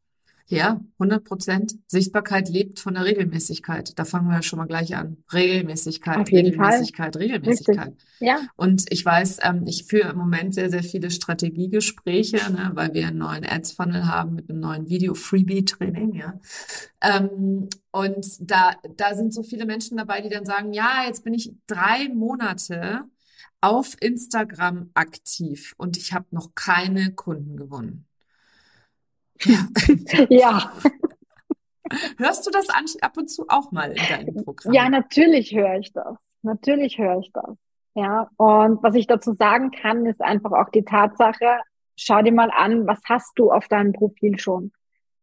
[0.52, 1.74] Ja, 100 Prozent.
[1.86, 3.98] Sichtbarkeit lebt von der Regelmäßigkeit.
[3.98, 5.16] Da fangen wir schon mal gleich an.
[5.32, 7.22] Regelmäßigkeit, Regelmäßigkeit, Fall.
[7.22, 7.88] Regelmäßigkeit.
[7.88, 8.08] Richtig.
[8.20, 8.38] Ja.
[8.56, 13.06] Und ich weiß, ähm, ich führe im Moment sehr, sehr viele Strategiegespräche, ne, weil wir
[13.06, 16.38] einen neuen Ads-Funnel haben mit einem neuen Video-Freebie-Training, ja.
[17.00, 21.32] Ähm, und da, da sind so viele Menschen dabei, die dann sagen, ja, jetzt bin
[21.32, 23.04] ich drei Monate
[23.62, 28.06] auf Instagram aktiv und ich habe noch keine Kunden gewonnen.
[29.44, 30.26] Ja.
[30.28, 30.72] ja.
[32.18, 32.68] Hörst du das
[33.00, 34.72] ab und zu auch mal in deinem Programm?
[34.72, 36.16] Ja, natürlich höre ich das.
[36.42, 37.56] Natürlich höre ich das.
[37.94, 41.60] Ja, und was ich dazu sagen kann, ist einfach auch die Tatsache,
[41.96, 44.72] schau dir mal an, was hast du auf deinem Profil schon?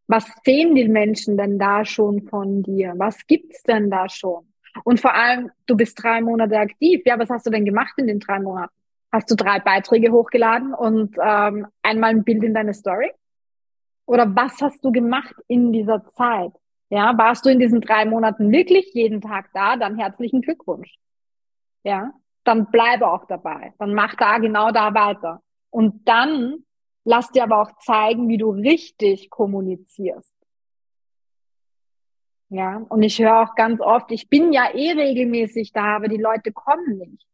[0.08, 2.94] Was sehen die Menschen denn da schon von dir?
[2.98, 4.48] Was gibt's denn da schon?
[4.84, 7.02] Und vor allem, du bist drei Monate aktiv.
[7.06, 8.74] Ja, was hast du denn gemacht in den drei Monaten?
[9.12, 13.12] Hast du drei Beiträge hochgeladen und ähm, einmal ein Bild in deine Story?
[14.10, 16.52] Oder was hast du gemacht in dieser Zeit?
[16.90, 19.78] Ja, warst du in diesen drei Monaten wirklich jeden Tag da?
[19.78, 20.96] Dann herzlichen Glückwunsch.
[21.84, 22.12] Ja,
[22.44, 23.76] dann bleibe auch dabei.
[23.78, 25.44] Dann mach da genau da weiter.
[25.70, 26.66] Und dann
[27.04, 30.34] lass dir aber auch zeigen, wie du richtig kommunizierst.
[32.50, 36.18] Ja, und ich höre auch ganz oft, ich bin ja eh regelmäßig da, aber die
[36.18, 37.28] Leute kommen nicht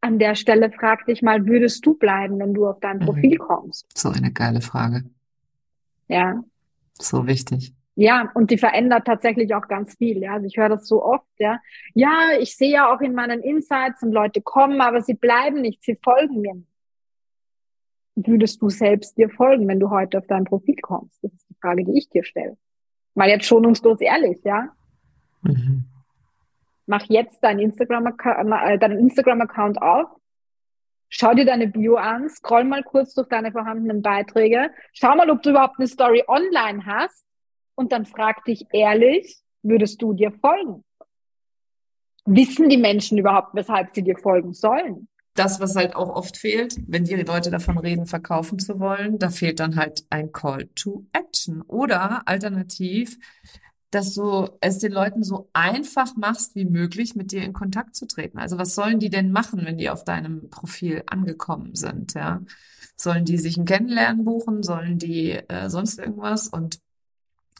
[0.00, 3.04] an der Stelle frag dich mal, würdest du bleiben, wenn du auf dein mhm.
[3.04, 3.86] Profil kommst?
[3.96, 5.04] So eine geile Frage.
[6.08, 6.42] Ja.
[6.94, 7.74] So wichtig.
[7.94, 10.18] Ja, und die verändert tatsächlich auch ganz viel.
[10.18, 11.26] Ja, also ich höre das so oft.
[11.38, 11.60] Ja,
[11.94, 15.82] ja, ich sehe ja auch in meinen Insights und Leute kommen, aber sie bleiben nicht,
[15.82, 16.62] sie folgen mir.
[18.14, 21.22] Würdest du selbst dir folgen, wenn du heute auf dein Profil kommst?
[21.22, 22.56] Das ist die Frage, die ich dir stelle.
[23.14, 24.68] Mal jetzt schonungslos ehrlich, ja.
[25.42, 25.84] Mhm
[26.88, 29.48] mach jetzt deinen Instagram-Account äh, deinen Instagram
[29.80, 30.08] auf,
[31.08, 35.42] schau dir deine Bio an, scroll mal kurz durch deine vorhandenen Beiträge, schau mal, ob
[35.42, 37.26] du überhaupt eine Story online hast
[37.74, 40.84] und dann frag dich ehrlich, würdest du dir folgen?
[42.24, 45.08] Wissen die Menschen überhaupt, weshalb sie dir folgen sollen?
[45.34, 49.30] Das, was halt auch oft fehlt, wenn die Leute davon reden, verkaufen zu wollen, da
[49.30, 51.62] fehlt dann halt ein Call to Action.
[51.62, 53.18] Oder alternativ,
[53.90, 58.06] dass du es den Leuten so einfach machst wie möglich, mit dir in Kontakt zu
[58.06, 58.38] treten.
[58.38, 62.14] Also was sollen die denn machen, wenn die auf deinem Profil angekommen sind?
[62.14, 62.42] Ja,
[62.96, 64.62] sollen die sich ein Kennenlernen buchen?
[64.62, 66.48] Sollen die äh, sonst irgendwas?
[66.48, 66.80] Und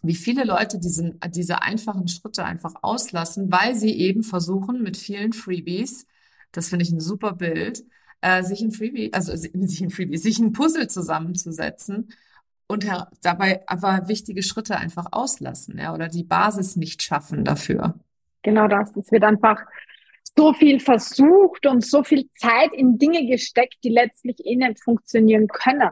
[0.03, 5.33] wie viele Leute diesen, diese einfachen Schritte einfach auslassen, weil sie eben versuchen mit vielen
[5.33, 6.07] Freebies,
[6.53, 7.85] das finde ich ein super Bild,
[8.21, 12.11] äh, sich ein Freebie, also sich ein Freebie, sich ein Puzzle zusammenzusetzen
[12.68, 12.87] und
[13.22, 17.94] dabei aber wichtige Schritte einfach auslassen, ja, oder die Basis nicht schaffen dafür.
[18.42, 18.94] Genau das.
[18.96, 19.64] Es wird einfach
[20.37, 25.48] so viel versucht und so viel Zeit in Dinge gesteckt, die letztlich eh nicht funktionieren
[25.48, 25.90] können.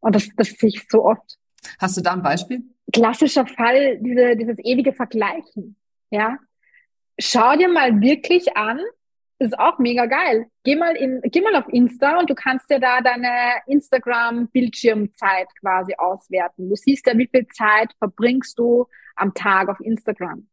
[0.00, 1.38] Und das, das sehe ich so oft.
[1.78, 2.62] Hast du da ein Beispiel?
[2.92, 5.76] Klassischer Fall, diese, dieses ewige Vergleichen.
[6.10, 6.38] Ja.
[7.18, 8.78] Schau dir mal wirklich an,
[9.38, 10.46] ist auch mega geil.
[10.64, 13.28] Geh mal in, geh mal auf Insta und du kannst dir da deine
[13.66, 16.68] Instagram-Bildschirmzeit quasi auswerten.
[16.68, 20.48] Du siehst ja, wie viel Zeit verbringst du am Tag auf Instagram.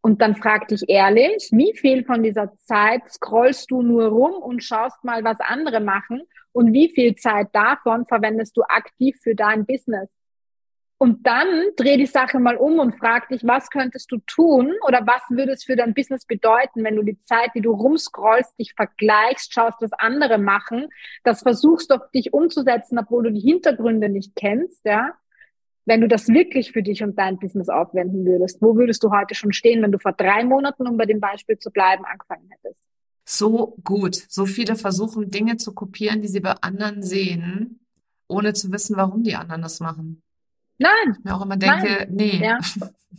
[0.00, 4.62] Und dann frag dich ehrlich, wie viel von dieser Zeit scrollst du nur rum und
[4.62, 9.66] schaust mal, was andere machen und wie viel Zeit davon verwendest du aktiv für dein
[9.66, 10.08] Business?
[10.98, 15.06] Und dann dreh die Sache mal um und frag dich, was könntest du tun oder
[15.06, 18.72] was würde es für dein Business bedeuten, wenn du die Zeit, die du rumscrollst, dich
[18.74, 20.88] vergleichst, schaust, was andere machen,
[21.22, 25.12] das versuchst auf dich umzusetzen, obwohl du die Hintergründe nicht kennst, ja.
[25.84, 29.36] Wenn du das wirklich für dich und dein Business aufwenden würdest, wo würdest du heute
[29.36, 32.80] schon stehen, wenn du vor drei Monaten, um bei dem Beispiel zu bleiben, angefangen hättest?
[33.24, 34.16] So gut.
[34.28, 37.80] So viele versuchen, Dinge zu kopieren, die sie bei anderen sehen,
[38.28, 40.22] ohne zu wissen, warum die anderen das machen.
[40.78, 41.16] Nein.
[41.18, 42.08] Ich mir auch immer denke, Nein.
[42.10, 42.40] nee.
[42.42, 42.58] Ja.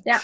[0.05, 0.19] ja.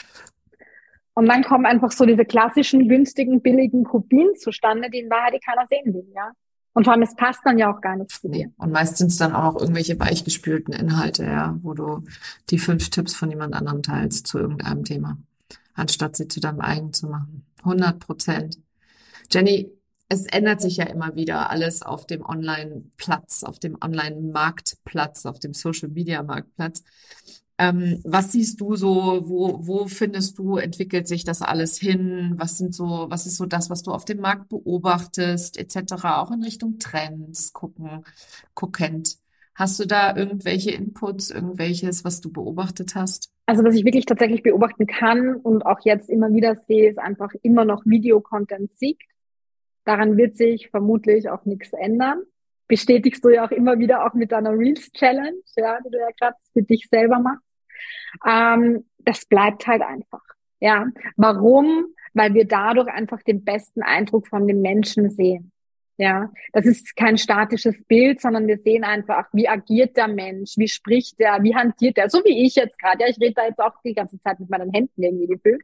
[1.16, 5.40] Und dann kommen einfach so diese klassischen, günstigen, billigen Kopien zustande, die in Wahrheit die
[5.40, 6.32] keiner sehen will, ja.
[6.76, 8.52] Und vor allem, es passt dann ja auch gar nicht zu dir.
[8.58, 12.04] Und meistens dann auch noch irgendwelche weichgespülten Inhalte, ja, wo du
[12.50, 15.18] die fünf Tipps von jemand anderem teilst zu irgendeinem Thema,
[15.76, 17.46] anstatt sie zu deinem eigenen zu machen.
[17.60, 18.58] 100 Prozent.
[19.32, 19.72] Jenny,
[20.14, 25.54] es ändert sich ja immer wieder alles auf dem Online-Platz, auf dem Online-Marktplatz, auf dem
[25.54, 26.84] Social-Media-Marktplatz.
[27.58, 32.34] Ähm, was siehst du so, wo, wo findest du, entwickelt sich das alles hin?
[32.38, 36.32] Was sind so, was ist so das, was du auf dem Markt beobachtest, etc., auch
[36.32, 38.04] in Richtung Trends gucken,
[38.56, 39.18] guckend?
[39.56, 43.30] Hast du da irgendwelche Inputs, irgendwelches, was du beobachtet hast?
[43.46, 47.32] Also was ich wirklich tatsächlich beobachten kann und auch jetzt immer wieder sehe, ist einfach
[47.44, 49.13] immer noch Videocontent siegt.
[49.86, 52.22] Daran wird sich vermutlich auch nichts ändern.
[52.68, 56.10] Bestätigst du ja auch immer wieder auch mit deiner Reels Challenge, ja, die du ja
[56.18, 57.44] gerade für dich selber machst.
[58.26, 60.24] Ähm, das bleibt halt einfach.
[60.60, 61.88] Ja, warum?
[62.14, 65.52] Weil wir dadurch einfach den besten Eindruck von dem Menschen sehen.
[65.98, 70.68] Ja, das ist kein statisches Bild, sondern wir sehen einfach, wie agiert der Mensch, wie
[70.68, 73.04] spricht er, wie hantiert er, so wie ich jetzt gerade.
[73.04, 75.62] Ja, ich rede da jetzt auch die ganze Zeit mit meinen Händen irgendwie gefühlt.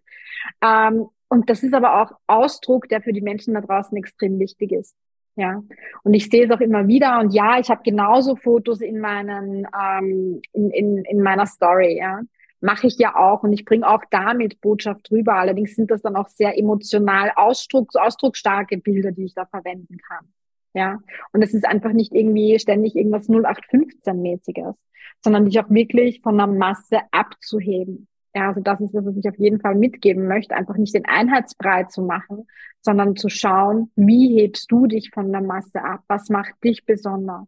[0.63, 4.71] Ähm, und das ist aber auch Ausdruck, der für die Menschen da draußen extrem wichtig
[4.71, 4.95] ist.
[5.35, 5.63] Ja,
[6.03, 7.19] und ich sehe es auch immer wieder.
[7.19, 11.97] Und ja, ich habe genauso Fotos in meinen ähm, in, in, in meiner Story.
[11.97, 12.19] Ja,
[12.61, 15.35] mache ich ja auch und ich bringe auch damit Botschaft rüber.
[15.35, 20.27] Allerdings sind das dann auch sehr emotional ausdrucks, ausdrucksstarke Bilder, die ich da verwenden kann.
[20.73, 20.99] Ja,
[21.31, 24.75] und es ist einfach nicht irgendwie ständig irgendwas 0815-mäßiges,
[25.23, 28.07] sondern dich auch wirklich von der Masse abzuheben.
[28.35, 31.85] Ja, also das ist, was ich auf jeden Fall mitgeben möchte, einfach nicht den Einheitsbrei
[31.85, 32.47] zu machen,
[32.81, 36.03] sondern zu schauen, wie hebst du dich von der Masse ab?
[36.07, 37.47] Was macht dich besonders?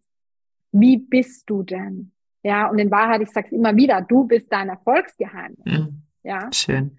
[0.72, 2.12] Wie bist du denn?
[2.44, 5.66] Ja, und in Wahrheit, ich sag's immer wieder, du bist dein Erfolgsgeheimnis.
[5.66, 6.02] Mhm.
[6.24, 6.50] Ja.
[6.52, 6.98] Schön.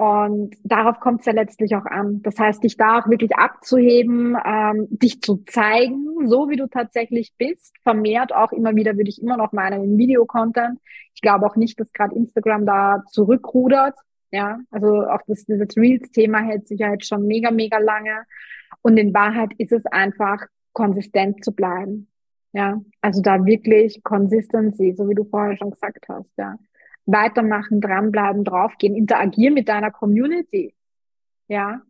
[0.00, 2.22] Und darauf kommt es ja letztlich auch an.
[2.22, 7.34] Das heißt, dich da auch wirklich abzuheben, ähm, dich zu zeigen, so wie du tatsächlich
[7.36, 7.76] bist.
[7.82, 10.80] Vermehrt auch immer wieder würde ich immer noch meinen in Videocontent.
[11.14, 13.94] Ich glaube auch nicht, dass gerade Instagram da zurückrudert.
[14.30, 18.22] Ja, also auch das, dieses Reels-Thema hält sich ja jetzt schon mega, mega lange.
[18.80, 22.08] Und in Wahrheit ist es einfach, konsistent zu bleiben.
[22.54, 26.56] Ja, also da wirklich Consistency, so wie du vorher schon gesagt hast, ja.
[27.06, 30.74] Weitermachen, dranbleiben, draufgehen, interagier mit deiner Community.
[31.48, 31.82] Ja.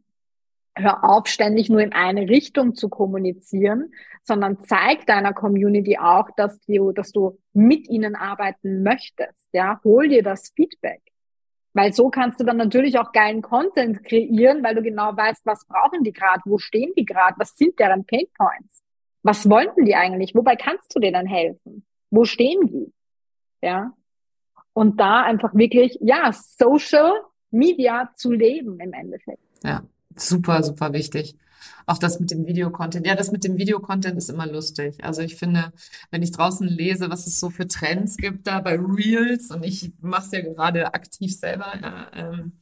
[0.76, 3.92] Hör auf, ständig nur in eine Richtung zu kommunizieren,
[4.22, 9.48] sondern zeig deiner Community auch, dass du, dass du mit ihnen arbeiten möchtest.
[9.52, 11.02] Ja, hol dir das Feedback.
[11.72, 15.66] Weil so kannst du dann natürlich auch geilen Content kreieren, weil du genau weißt, was
[15.66, 18.82] brauchen die gerade, wo stehen die gerade, was sind deren Pain Points.
[19.22, 20.34] Was wollten die eigentlich?
[20.34, 21.84] Wobei kannst du denen helfen?
[22.10, 22.92] Wo stehen die?
[23.62, 23.92] Ja.
[24.72, 27.12] Und da einfach wirklich, ja, Social
[27.50, 29.42] Media zu leben im Endeffekt.
[29.64, 29.82] Ja,
[30.14, 31.36] super, super wichtig.
[31.86, 33.06] Auch das mit dem Videocontent.
[33.06, 35.02] Ja, das mit dem Videocontent ist immer lustig.
[35.02, 35.72] Also ich finde,
[36.10, 39.92] wenn ich draußen lese, was es so für Trends gibt da bei Reels und ich
[40.00, 42.52] mache es ja gerade aktiv selber, ja, ähm,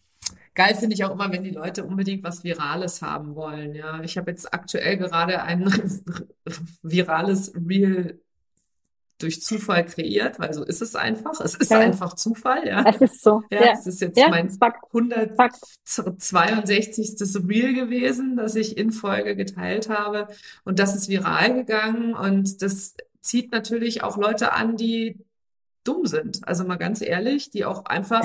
[0.59, 3.77] Geil finde ich auch immer, wenn die Leute unbedingt was Virales haben wollen.
[3.77, 5.73] Ja, ich habe jetzt aktuell gerade ein
[6.83, 8.21] virales Reel
[9.19, 11.41] durch Zufall kreiert, weil so ist es einfach.
[11.41, 11.81] Es ist ja.
[11.81, 12.85] einfach Zufall, ja.
[12.89, 13.43] Es ist so.
[13.51, 13.73] Ja, ja.
[13.73, 17.49] es ist jetzt ja, mein 162.
[17.49, 20.29] Reel gewesen, das ich in Folge geteilt habe.
[20.65, 25.19] Und das ist viral gegangen und das zieht natürlich auch Leute an, die
[25.85, 26.47] dumm sind.
[26.47, 28.23] Also mal ganz ehrlich, die auch einfach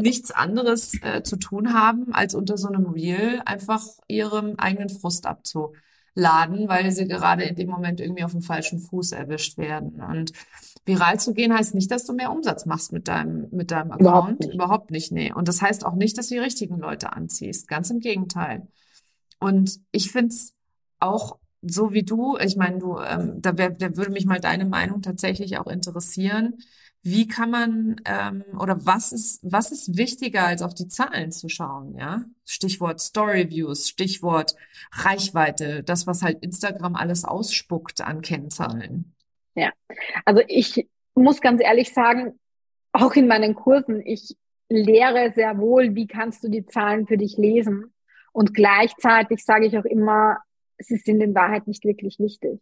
[0.00, 5.26] nichts anderes äh, zu tun haben, als unter so einem Reel einfach ihrem eigenen Frust
[6.14, 10.00] abzuladen, weil sie gerade in dem Moment irgendwie auf dem falschen Fuß erwischt werden.
[10.02, 10.32] Und
[10.84, 14.00] viral zu gehen heißt nicht, dass du mehr Umsatz machst mit deinem, mit deinem Account.
[14.00, 14.54] Überhaupt nicht.
[14.54, 15.32] Überhaupt nicht, nee.
[15.32, 17.68] Und das heißt auch nicht, dass du die richtigen Leute anziehst.
[17.68, 18.68] Ganz im Gegenteil.
[19.38, 20.54] Und ich finde es
[21.00, 24.64] auch so wie du, ich meine, du, ähm, da, wär, da würde mich mal deine
[24.64, 26.58] Meinung tatsächlich auch interessieren.
[27.02, 31.48] Wie kann man ähm, oder was ist was ist wichtiger als auf die Zahlen zu
[31.48, 32.24] schauen, ja?
[32.44, 34.54] Stichwort Story Views, Stichwort
[34.92, 39.14] Reichweite, das was halt Instagram alles ausspuckt an Kennzahlen.
[39.54, 39.70] Ja,
[40.24, 42.38] also ich muss ganz ehrlich sagen,
[42.92, 44.36] auch in meinen Kursen, ich
[44.68, 47.92] lehre sehr wohl, wie kannst du die Zahlen für dich lesen.
[48.32, 50.38] Und gleichzeitig sage ich auch immer,
[50.78, 52.60] sie sind in Wahrheit nicht wirklich wichtig.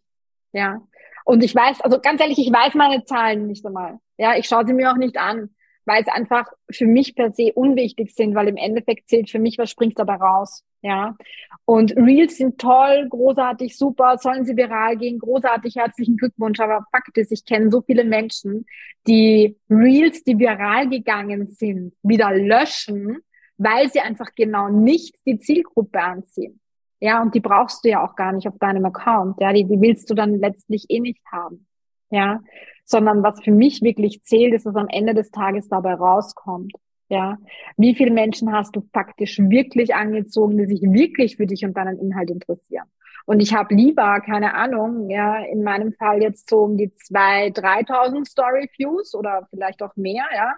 [0.51, 0.81] Ja.
[1.23, 3.99] Und ich weiß, also ganz ehrlich, ich weiß meine Zahlen nicht einmal.
[4.21, 5.49] Ja, ich schaue sie mir auch nicht an,
[5.85, 9.57] weil es einfach für mich per se unwichtig sind, weil im Endeffekt zählt für mich,
[9.57, 10.63] was springt dabei raus.
[10.83, 11.17] Ja.
[11.65, 16.59] Und Reels sind toll, großartig, super, sollen sie viral gehen, großartig, herzlichen Glückwunsch.
[16.59, 18.67] Aber Fakt ist, ich kenne so viele Menschen,
[19.07, 23.23] die Reels, die viral gegangen sind, wieder löschen,
[23.57, 26.59] weil sie einfach genau nicht die Zielgruppe anziehen.
[26.99, 29.41] Ja, und die brauchst du ja auch gar nicht auf deinem Account.
[29.41, 31.65] Ja, die, die willst du dann letztlich eh nicht haben.
[32.11, 32.39] Ja,
[32.85, 36.73] sondern was für mich wirklich zählt, ist, was am Ende des Tages dabei rauskommt.
[37.09, 37.37] Ja,
[37.75, 41.99] wie viele Menschen hast du faktisch wirklich angezogen, die sich wirklich für dich und deinen
[41.99, 42.85] Inhalt interessieren?
[43.25, 47.47] Und ich habe lieber, keine Ahnung, ja, in meinem Fall jetzt so um die zwei,
[47.47, 50.55] 3.000 Story Views oder vielleicht auch mehr, ja.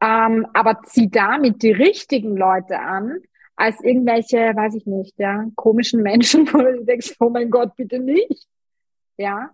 [0.00, 3.18] Ähm, aber zieh damit die richtigen Leute an,
[3.56, 8.00] als irgendwelche, weiß ich nicht, ja, komischen Menschen, wo du denkst, oh mein Gott, bitte
[8.00, 8.48] nicht.
[9.16, 9.50] Ja,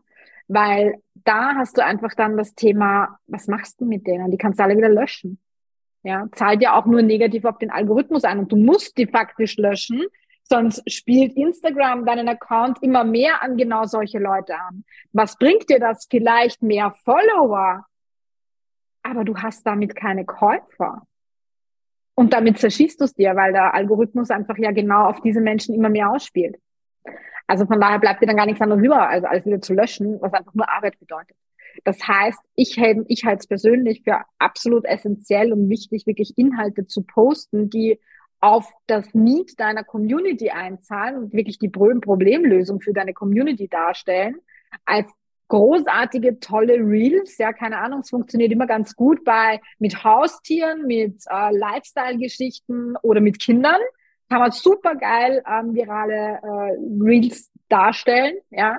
[0.53, 4.33] weil da hast du einfach dann das Thema, was machst du mit denen?
[4.33, 5.39] Die kannst du alle wieder löschen.
[6.03, 9.59] Ja, zahlt ja auch nur negativ auf den Algorithmus ein und du musst die faktisch
[9.59, 10.03] löschen,
[10.43, 14.85] sonst spielt Instagram deinen Account immer mehr an genau solche Leute an.
[15.13, 16.09] Was bringt dir das?
[16.11, 17.85] Vielleicht mehr Follower,
[19.03, 21.03] aber du hast damit keine Käufer.
[22.15, 25.75] Und damit zerschießt du es dir, weil der Algorithmus einfach ja genau auf diese Menschen
[25.75, 26.57] immer mehr ausspielt.
[27.51, 30.21] Also von daher bleibt dir dann gar nichts anderes über, als alles wieder zu löschen,
[30.21, 31.37] was einfach nur Arbeit bedeutet.
[31.83, 37.03] Das heißt, ich, ich halte es persönlich für absolut essentiell und wichtig, wirklich Inhalte zu
[37.03, 37.99] posten, die
[38.39, 44.37] auf das Need deiner Community einzahlen und wirklich die Problemlösung für deine Community darstellen,
[44.85, 45.09] als
[45.49, 47.37] großartige, tolle Reels.
[47.39, 53.21] Ja, keine Ahnung, es funktioniert immer ganz gut bei mit Haustieren, mit äh, Lifestyle-Geschichten oder
[53.21, 53.81] mit Kindern.
[54.31, 58.79] Kann man super geil ähm, virale äh, Reels darstellen, ja.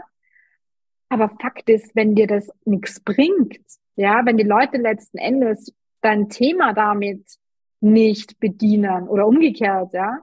[1.10, 3.60] Aber Fakt ist, wenn dir das nichts bringt,
[3.98, 7.38] ja, wenn die Leute letzten Endes dein Thema damit
[7.82, 10.20] nicht bedienen oder umgekehrt, ja,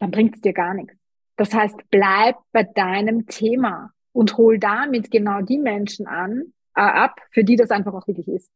[0.00, 0.96] dann bringt es dir gar nichts.
[1.36, 7.20] Das heißt, bleib bei deinem Thema und hol damit genau die Menschen an, äh, ab,
[7.30, 8.50] für die das einfach auch wirklich ist.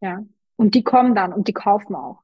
[0.00, 0.24] Ja.
[0.56, 2.22] Und die kommen dann und die kaufen auch.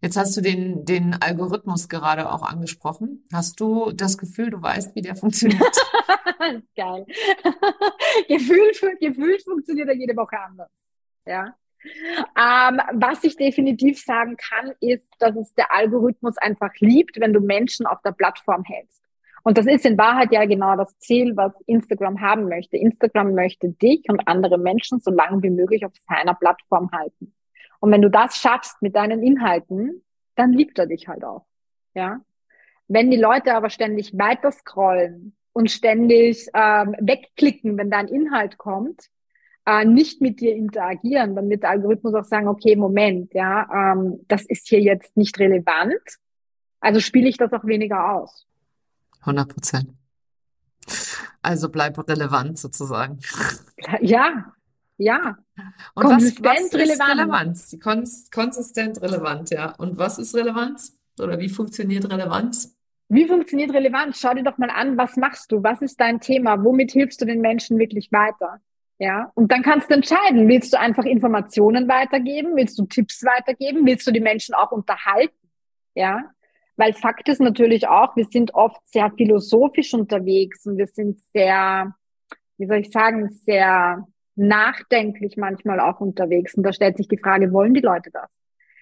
[0.00, 3.24] Jetzt hast du den, den Algorithmus gerade auch angesprochen.
[3.32, 5.60] Hast du das Gefühl, du weißt, wie der funktioniert?
[6.76, 7.04] Geil.
[8.28, 10.70] gefühlt, gefühlt funktioniert er jede Woche anders.
[11.26, 11.54] Ja.
[12.36, 17.40] Ähm, was ich definitiv sagen kann, ist, dass es der Algorithmus einfach liebt, wenn du
[17.40, 19.02] Menschen auf der Plattform hältst.
[19.42, 22.76] Und das ist in Wahrheit ja genau das Ziel, was Instagram haben möchte.
[22.76, 27.34] Instagram möchte dich und andere Menschen so lange wie möglich auf seiner Plattform halten.
[27.80, 30.02] Und wenn du das schaffst mit deinen Inhalten,
[30.34, 31.46] dann liebt er dich halt auch.
[31.94, 32.20] Ja.
[32.88, 39.08] Wenn die Leute aber ständig weiter scrollen und ständig ähm, wegklicken, wenn dein Inhalt kommt,
[39.66, 44.24] äh, nicht mit dir interagieren, dann wird der Algorithmus auch sagen, okay, Moment, ja, ähm,
[44.28, 46.00] das ist hier jetzt nicht relevant,
[46.80, 48.46] also spiele ich das auch weniger aus.
[49.20, 49.90] 100 Prozent.
[51.42, 53.18] Also bleib relevant sozusagen.
[54.00, 54.52] Ja,
[54.98, 55.38] ja.
[55.94, 57.18] Und konsistent was, was relevant.
[57.18, 57.78] Relevanz?
[57.82, 59.74] Kons konsistent relevant, ja.
[59.78, 60.96] Und was ist Relevanz?
[61.18, 62.76] Oder wie funktioniert Relevanz?
[63.08, 64.20] Wie funktioniert Relevanz?
[64.20, 65.62] Schau dir doch mal an, was machst du?
[65.62, 66.62] Was ist dein Thema?
[66.62, 68.60] Womit hilfst du den Menschen wirklich weiter?
[68.98, 72.56] Ja, und dann kannst du entscheiden, willst du einfach Informationen weitergeben?
[72.56, 73.86] Willst du Tipps weitergeben?
[73.86, 75.36] Willst du die Menschen auch unterhalten?
[75.94, 76.24] Ja,
[76.76, 81.94] weil Fakt ist natürlich auch, wir sind oft sehr philosophisch unterwegs und wir sind sehr,
[82.56, 84.04] wie soll ich sagen, sehr
[84.38, 86.54] nachdenklich manchmal auch unterwegs.
[86.54, 88.28] Und da stellt sich die Frage, wollen die Leute das?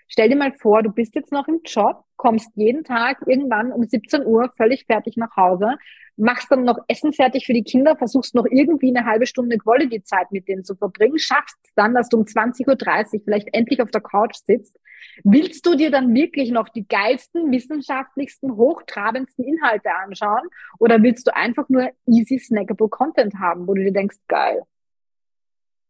[0.08, 3.82] Stell dir mal vor, du bist jetzt noch im Job, kommst jeden Tag irgendwann um
[3.82, 5.74] 17 Uhr völlig fertig nach Hause,
[6.16, 10.30] machst dann noch Essen fertig für die Kinder, versuchst noch irgendwie eine halbe Stunde Quality-Zeit
[10.30, 14.00] mit denen zu verbringen, schaffst dann, dass du um 20.30 Uhr vielleicht endlich auf der
[14.00, 14.78] Couch sitzt.
[15.24, 20.48] Willst du dir dann wirklich noch die geilsten, wissenschaftlichsten, hochtrabendsten Inhalte anschauen?
[20.78, 24.62] Oder willst du einfach nur easy snackable Content haben, wo du dir denkst, geil,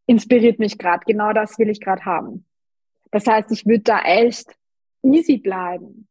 [0.07, 1.05] inspiriert mich gerade.
[1.07, 2.45] Genau das will ich gerade haben.
[3.11, 4.57] Das heißt, ich würde da echt
[5.03, 6.09] easy bleiben.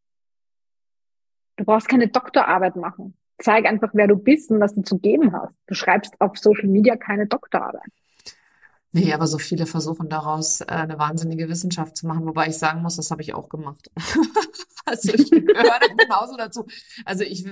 [1.58, 3.16] Du brauchst keine Doktorarbeit machen.
[3.38, 5.58] Zeig einfach, wer du bist und was du zu geben hast.
[5.68, 7.92] Du schreibst auf Social Media keine Doktorarbeit.
[8.96, 12.82] Nee, aber so viele versuchen daraus äh, eine wahnsinnige Wissenschaft zu machen, wobei ich sagen
[12.82, 13.92] muss, das habe ich auch gemacht.
[14.88, 16.68] Also ich gehöre genauso dazu.
[17.06, 17.44] Also ich,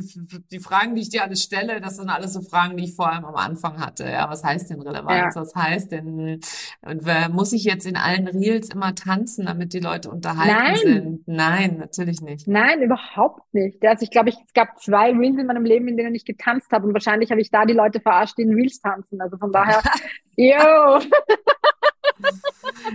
[0.52, 3.12] die Fragen, die ich dir alles stelle, das sind alles so Fragen, die ich vor
[3.12, 4.04] allem am Anfang hatte.
[4.04, 5.34] Ja, was heißt denn Relevanz?
[5.34, 5.41] Ja.
[5.41, 6.39] Was heißt denn,
[6.82, 10.78] und äh, muss ich jetzt in allen Reels immer tanzen, damit die Leute unterhalten Nein.
[10.78, 11.28] sind?
[11.28, 12.48] Nein, natürlich nicht.
[12.48, 13.84] Nein, überhaupt nicht.
[13.84, 16.72] Also ich glaube, ich, es gab zwei Reels in meinem Leben, in denen ich getanzt
[16.72, 19.20] habe und wahrscheinlich habe ich da die Leute verarscht, die in Reels tanzen.
[19.20, 19.82] Also von daher,
[20.36, 21.00] yo.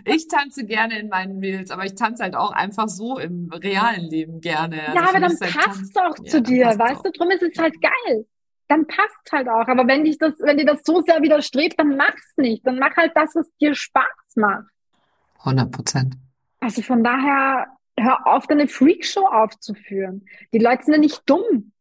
[0.05, 4.05] Ich tanze gerne in meinen Reels, aber ich tanze halt auch einfach so im realen
[4.05, 4.77] Leben gerne.
[4.77, 7.03] Ja, also aber dann halt passt es auch zu ja, dir, weißt auch.
[7.03, 7.13] du?
[7.13, 8.27] Drum ist es halt geil.
[8.69, 9.67] Dann passt halt auch.
[9.67, 12.67] Aber wenn dich das, wenn dir das so sehr widerstrebt, dann mach's nicht.
[12.67, 14.65] Dann mach halt das, was dir Spaß macht.
[15.41, 16.15] 100 Prozent.
[16.61, 17.69] Also von daher,
[17.99, 20.27] hör auf, deine Freakshow aufzuführen.
[20.53, 21.73] Die Leute sind ja nicht dumm.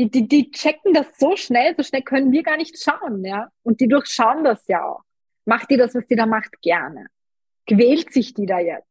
[0.00, 3.48] Die, die, die checken das so schnell, so schnell können wir gar nicht schauen, ja.
[3.62, 5.02] Und die durchschauen das ja auch.
[5.44, 7.08] Macht die das, was die da macht, gerne.
[7.66, 8.88] Quält sich die da jetzt.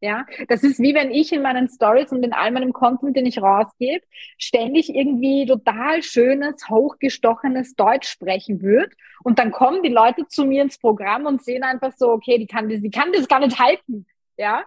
[0.00, 3.26] Ja, das ist wie wenn ich in meinen Stories und in all meinem Content, den
[3.26, 4.04] ich rausgebe,
[4.38, 8.94] ständig irgendwie total schönes, hochgestochenes Deutsch sprechen würde.
[9.24, 12.46] Und dann kommen die Leute zu mir ins Programm und sehen einfach so, okay, die
[12.46, 14.06] kann das, die kann das gar nicht halten.
[14.36, 14.64] Ja,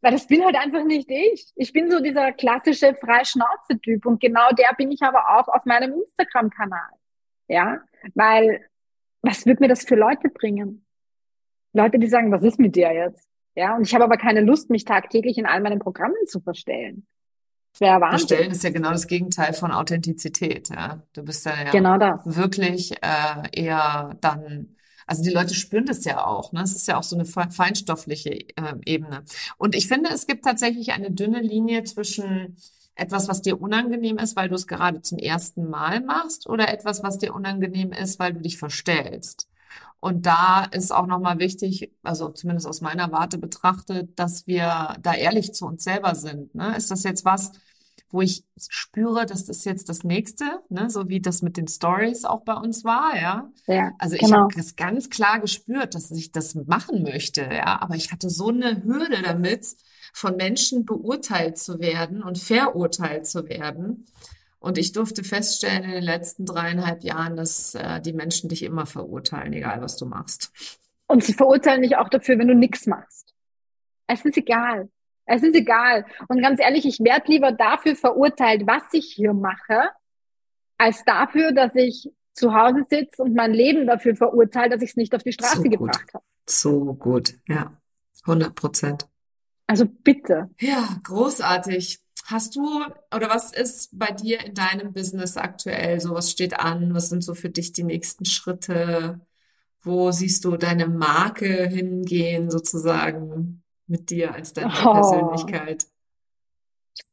[0.00, 1.50] weil das bin halt einfach nicht ich.
[1.56, 5.92] Ich bin so dieser klassische Freischnauze-Typ und genau der bin ich aber auch auf meinem
[5.92, 6.90] Instagram-Kanal.
[7.48, 7.80] Ja,
[8.14, 8.64] weil
[9.22, 10.84] was wird mir das für Leute bringen?
[11.72, 13.28] Leute, die sagen, was ist mit dir jetzt?
[13.54, 17.06] Ja, und ich habe aber keine Lust, mich tagtäglich in all meinen Programmen zu verstellen.
[17.72, 18.28] Das wäre Wahnsinn.
[18.28, 20.68] Verstellen ist ja genau das Gegenteil von Authentizität.
[20.68, 22.20] Ja, du bist ja, ja genau das.
[22.24, 24.76] wirklich äh, eher dann
[25.08, 26.52] also die Leute spüren das ja auch.
[26.52, 26.62] Ne?
[26.62, 29.24] Es ist ja auch so eine feinstoffliche äh, Ebene.
[29.56, 32.56] Und ich finde, es gibt tatsächlich eine dünne Linie zwischen
[32.94, 37.02] etwas, was dir unangenehm ist, weil du es gerade zum ersten Mal machst, oder etwas,
[37.02, 39.48] was dir unangenehm ist, weil du dich verstellst.
[40.00, 45.14] Und da ist auch nochmal wichtig, also zumindest aus meiner Warte betrachtet, dass wir da
[45.14, 46.54] ehrlich zu uns selber sind.
[46.54, 46.76] Ne?
[46.76, 47.52] Ist das jetzt was,
[48.10, 52.24] wo ich spüre, dass das jetzt das nächste, ne, so wie das mit den Stories
[52.24, 53.50] auch bei uns war, ja.
[53.66, 54.38] ja also ich genau.
[54.38, 57.80] habe das ganz klar gespürt, dass ich das machen möchte, ja.
[57.80, 59.66] Aber ich hatte so eine Hürde damit,
[60.12, 64.06] von Menschen beurteilt zu werden und verurteilt zu werden.
[64.58, 68.86] Und ich durfte feststellen in den letzten dreieinhalb Jahren, dass äh, die Menschen dich immer
[68.86, 70.50] verurteilen, egal was du machst.
[71.06, 73.34] Und sie verurteilen dich auch dafür, wenn du nichts machst.
[74.06, 74.88] Es ist egal.
[75.28, 76.06] Es ist egal.
[76.28, 79.90] Und ganz ehrlich, ich werde lieber dafür verurteilt, was ich hier mache,
[80.78, 84.96] als dafür, dass ich zu Hause sitze und mein Leben dafür verurteile, dass ich es
[84.96, 86.24] nicht auf die Straße so gebracht habe.
[86.46, 87.76] So gut, ja.
[88.22, 89.08] 100 Prozent.
[89.66, 90.48] Also bitte.
[90.60, 92.00] Ja, großartig.
[92.24, 96.00] Hast du oder was ist bei dir in deinem Business aktuell?
[96.00, 96.94] So was steht an?
[96.94, 99.20] Was sind so für dich die nächsten Schritte?
[99.82, 103.62] Wo siehst du deine Marke hingehen sozusagen?
[103.88, 104.92] Mit dir als deine oh.
[104.92, 105.86] Persönlichkeit?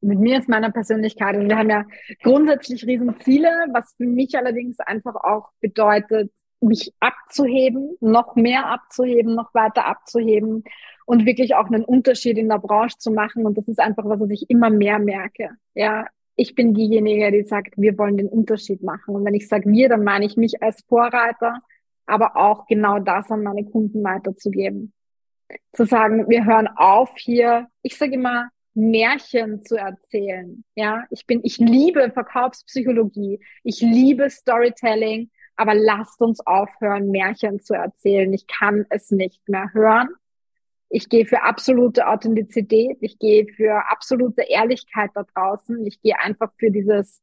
[0.02, 1.36] Mit mir als meiner Persönlichkeit.
[1.36, 1.86] Und wir haben ja
[2.22, 9.54] grundsätzlich Riesenziele, was für mich allerdings einfach auch bedeutet, mich abzuheben, noch mehr abzuheben, noch
[9.54, 10.64] weiter abzuheben
[11.06, 13.46] und wirklich auch einen Unterschied in der Branche zu machen.
[13.46, 15.52] Und das ist einfach was, was ich immer mehr merke.
[15.76, 19.16] Ja, ich bin diejenige, die sagt, wir wollen den Unterschied machen.
[19.16, 21.60] Und wenn ich sage wir, dann meine ich mich als Vorreiter,
[22.08, 24.94] aber auch genau das an meine Kunden weiterzugeben
[25.74, 30.64] zu sagen, wir hören auf hier, ich sage immer, Märchen zu erzählen.
[30.76, 37.74] Ja, ich bin, ich liebe Verkaufspsychologie, ich liebe Storytelling, aber lasst uns aufhören, Märchen zu
[37.74, 38.32] erzählen.
[38.34, 40.10] Ich kann es nicht mehr hören.
[40.90, 46.52] Ich gehe für absolute Authentizität, ich gehe für absolute Ehrlichkeit da draußen, ich gehe einfach
[46.58, 47.22] für dieses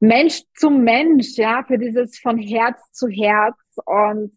[0.00, 4.32] Mensch zum Mensch, ja, für dieses von Herz zu Herz und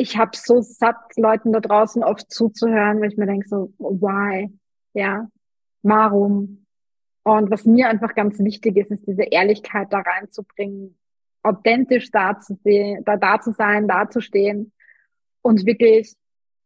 [0.00, 4.50] ich habe so satt, Leuten da draußen oft zuzuhören, weil ich mir denke so, why?
[4.94, 5.28] Ja,
[5.82, 6.66] warum?
[7.22, 10.98] Und was mir einfach ganz wichtig ist, ist diese Ehrlichkeit da reinzubringen,
[11.42, 14.72] authentisch da zu, sehen, da, da zu sein, da zu stehen
[15.42, 16.14] und wirklich,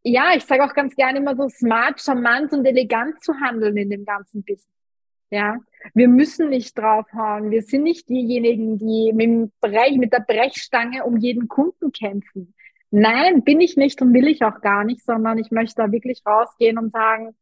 [0.04, 3.90] ja, ich sage auch ganz gerne immer so smart, charmant und elegant zu handeln in
[3.90, 4.68] dem ganzen Business.
[5.30, 5.56] Ja,
[5.94, 7.50] wir müssen nicht draufhauen.
[7.50, 12.54] Wir sind nicht diejenigen, die mit, dem Brech, mit der Brechstange um jeden Kunden kämpfen.
[12.96, 16.22] Nein, bin ich nicht und will ich auch gar nicht, sondern ich möchte da wirklich
[16.24, 17.34] rausgehen und sagen,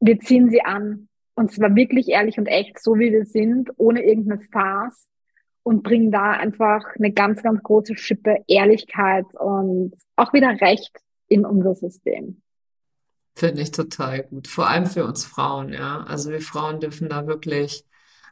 [0.00, 1.10] wir ziehen sie an.
[1.34, 5.06] Und zwar wirklich ehrlich und echt, so wie wir sind, ohne irgendeine Farce
[5.64, 10.96] und bringen da einfach eine ganz, ganz große Schippe Ehrlichkeit und auch wieder Recht
[11.26, 12.40] in unser System.
[13.34, 14.48] Finde ich total gut.
[14.48, 16.04] Vor allem für uns Frauen, ja.
[16.04, 17.84] Also wir Frauen dürfen da wirklich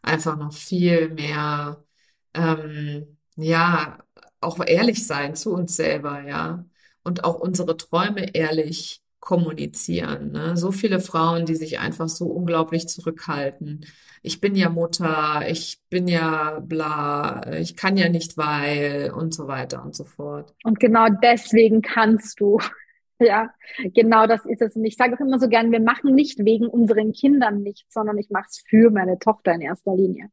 [0.03, 1.85] einfach noch viel mehr,
[2.33, 3.99] ähm, ja,
[4.47, 6.65] auch ehrlich sein zu uns selber, ja.
[7.03, 10.31] Und auch unsere Träume ehrlich kommunizieren.
[10.31, 10.57] Ne?
[10.57, 13.85] So viele Frauen, die sich einfach so unglaublich zurückhalten.
[14.23, 19.49] Ich bin ja Mutter, ich bin ja bla, ich kann ja nicht, weil und so
[19.49, 20.55] weiter und so fort.
[20.63, 22.59] Und genau deswegen kannst du.
[23.19, 23.49] Ja,
[23.95, 24.77] genau das ist es.
[24.77, 28.19] Und ich sage auch immer so gern, wir machen nicht wegen unseren Kindern nichts, sondern
[28.19, 30.29] ich mache es für meine Tochter in erster Linie.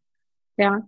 [0.57, 0.86] Ja,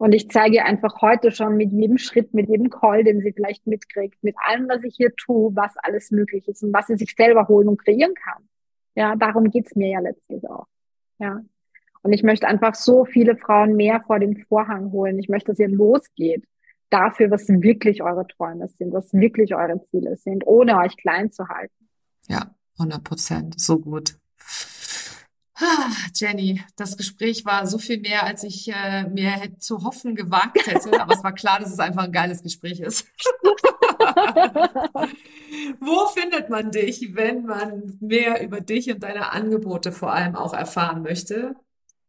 [0.00, 3.66] und ich zeige einfach heute schon mit jedem Schritt, mit jedem Call, den sie vielleicht
[3.66, 7.14] mitkriegt, mit allem, was ich hier tue, was alles möglich ist und was sie sich
[7.14, 8.48] selber holen und kreieren kann.
[8.94, 10.66] Ja, darum geht's mir ja letztlich auch.
[11.18, 11.42] Ja.
[12.00, 15.18] Und ich möchte einfach so viele Frauen mehr vor den Vorhang holen.
[15.18, 16.44] Ich möchte, dass ihr losgeht
[16.88, 21.46] dafür, was wirklich eure Träume sind, was wirklich eure Ziele sind, ohne euch klein zu
[21.48, 21.90] halten.
[22.26, 23.60] Ja, 100 Prozent.
[23.60, 24.16] So gut.
[25.60, 30.14] Ah, Jenny, das Gespräch war so viel mehr, als ich äh, mir hätte zu hoffen
[30.14, 30.98] gewagt hätte.
[31.00, 33.06] Aber es war klar, dass es einfach ein geiles Gespräch ist.
[35.80, 40.54] Wo findet man dich, wenn man mehr über dich und deine Angebote vor allem auch
[40.54, 41.56] erfahren möchte?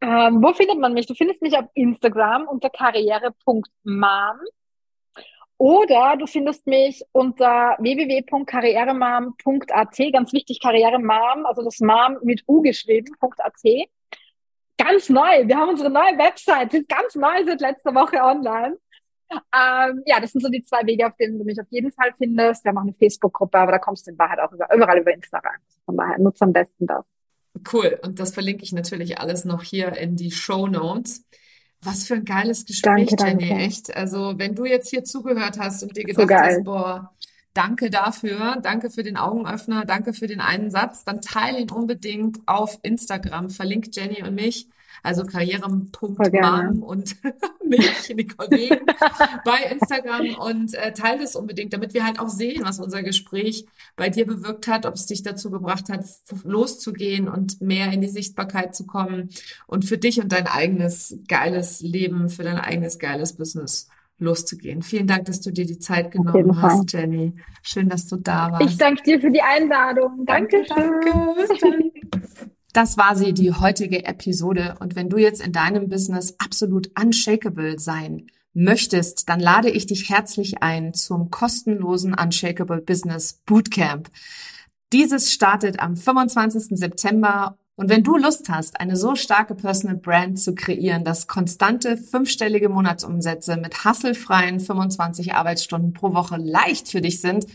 [0.02, 1.06] Ähm, wo findet man mich?
[1.06, 4.38] Du findest mich auf Instagram unter karriere.mom
[5.62, 13.16] oder du findest mich unter www.karrieremam.at, ganz wichtig, Karrieremam, also das Mom mit U geschrieben,
[13.22, 13.62] .at.
[14.76, 18.80] Ganz neu, wir haben unsere neue Website, ist ganz neu seit letzter Woche online.
[19.32, 22.12] Ähm, ja, das sind so die zwei Wege, auf denen du mich auf jeden Fall
[22.18, 22.66] findest.
[22.66, 25.14] Wir haben auch eine Facebook-Gruppe, aber da kommst du in Wahrheit auch über, überall über
[25.14, 25.58] Instagram.
[25.86, 27.06] Von daher nutze am besten das.
[27.72, 28.00] Cool.
[28.02, 31.24] Und das verlinke ich natürlich alles noch hier in die Show Notes.
[31.84, 33.64] Was für ein geiles Gespräch, danke, Jenny, danke.
[33.64, 33.96] echt.
[33.96, 37.12] Also, wenn du jetzt hier zugehört hast und dir gedacht so hast, boah,
[37.54, 42.40] danke dafür, danke für den Augenöffner, danke für den einen Satz, dann teile ihn unbedingt
[42.46, 44.68] auf Instagram, verlink Jenny und mich
[45.04, 47.16] also karriere.mom und
[47.66, 48.86] mich, Nicole Wegen,
[49.46, 53.66] bei Instagram und äh, teile es unbedingt, damit wir halt auch sehen, was unser Gespräch
[53.96, 56.06] bei dir bewirkt hat, ob es dich dazu gebracht hat,
[56.44, 59.30] loszugehen und mehr in die Sichtbarkeit zu kommen
[59.68, 63.88] und für dich und dein eigenes geiles Leben, für dein eigenes geiles Business
[64.22, 64.82] loszugehen.
[64.84, 67.34] Vielen Dank, dass du dir die Zeit genommen hast, Jenny.
[67.64, 68.70] Schön, dass du da warst.
[68.70, 70.26] Ich danke dir für die Einladung.
[70.26, 71.12] Danke, danke.
[71.36, 72.52] Bis dann.
[72.74, 74.76] Das war sie, die heutige Episode.
[74.80, 80.10] Und wenn du jetzt in deinem Business absolut unshakable sein möchtest, dann lade ich dich
[80.10, 84.10] herzlich ein zum kostenlosen Unshakable Business Bootcamp.
[84.94, 86.78] Dieses startet am 25.
[86.78, 91.98] September und wenn du Lust hast, eine so starke Personal Brand zu kreieren, dass konstante
[91.98, 97.48] fünfstellige Monatsumsätze mit hasselfreien 25 Arbeitsstunden pro Woche leicht für dich sind,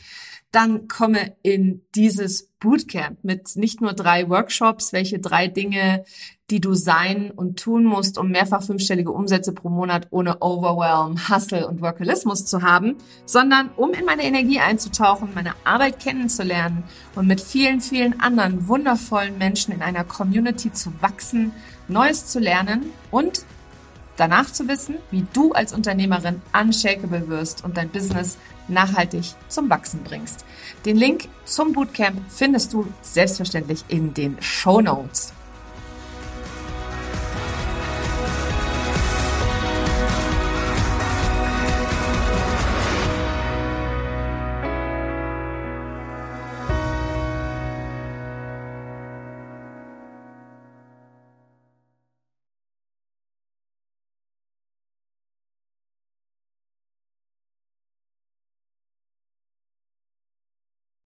[0.53, 6.05] dann komme in dieses Bootcamp mit nicht nur drei Workshops, welche drei Dinge,
[6.51, 11.67] die du sein und tun musst, um mehrfach fünfstellige Umsätze pro Monat ohne Overwhelm, Hustle
[11.69, 16.85] und Workalismus zu haben, sondern um in meine Energie einzutauchen, meine Arbeit kennenzulernen
[17.15, 21.53] und mit vielen, vielen anderen wundervollen Menschen in einer Community zu wachsen,
[21.89, 23.45] Neues zu lernen und
[24.17, 28.39] danach zu wissen, wie du als Unternehmerin unshakable wirst und dein Business
[28.69, 30.45] nachhaltig zum Wachsen bringst.
[30.85, 35.33] Den Link zum Bootcamp findest du selbstverständlich in den Show Notes.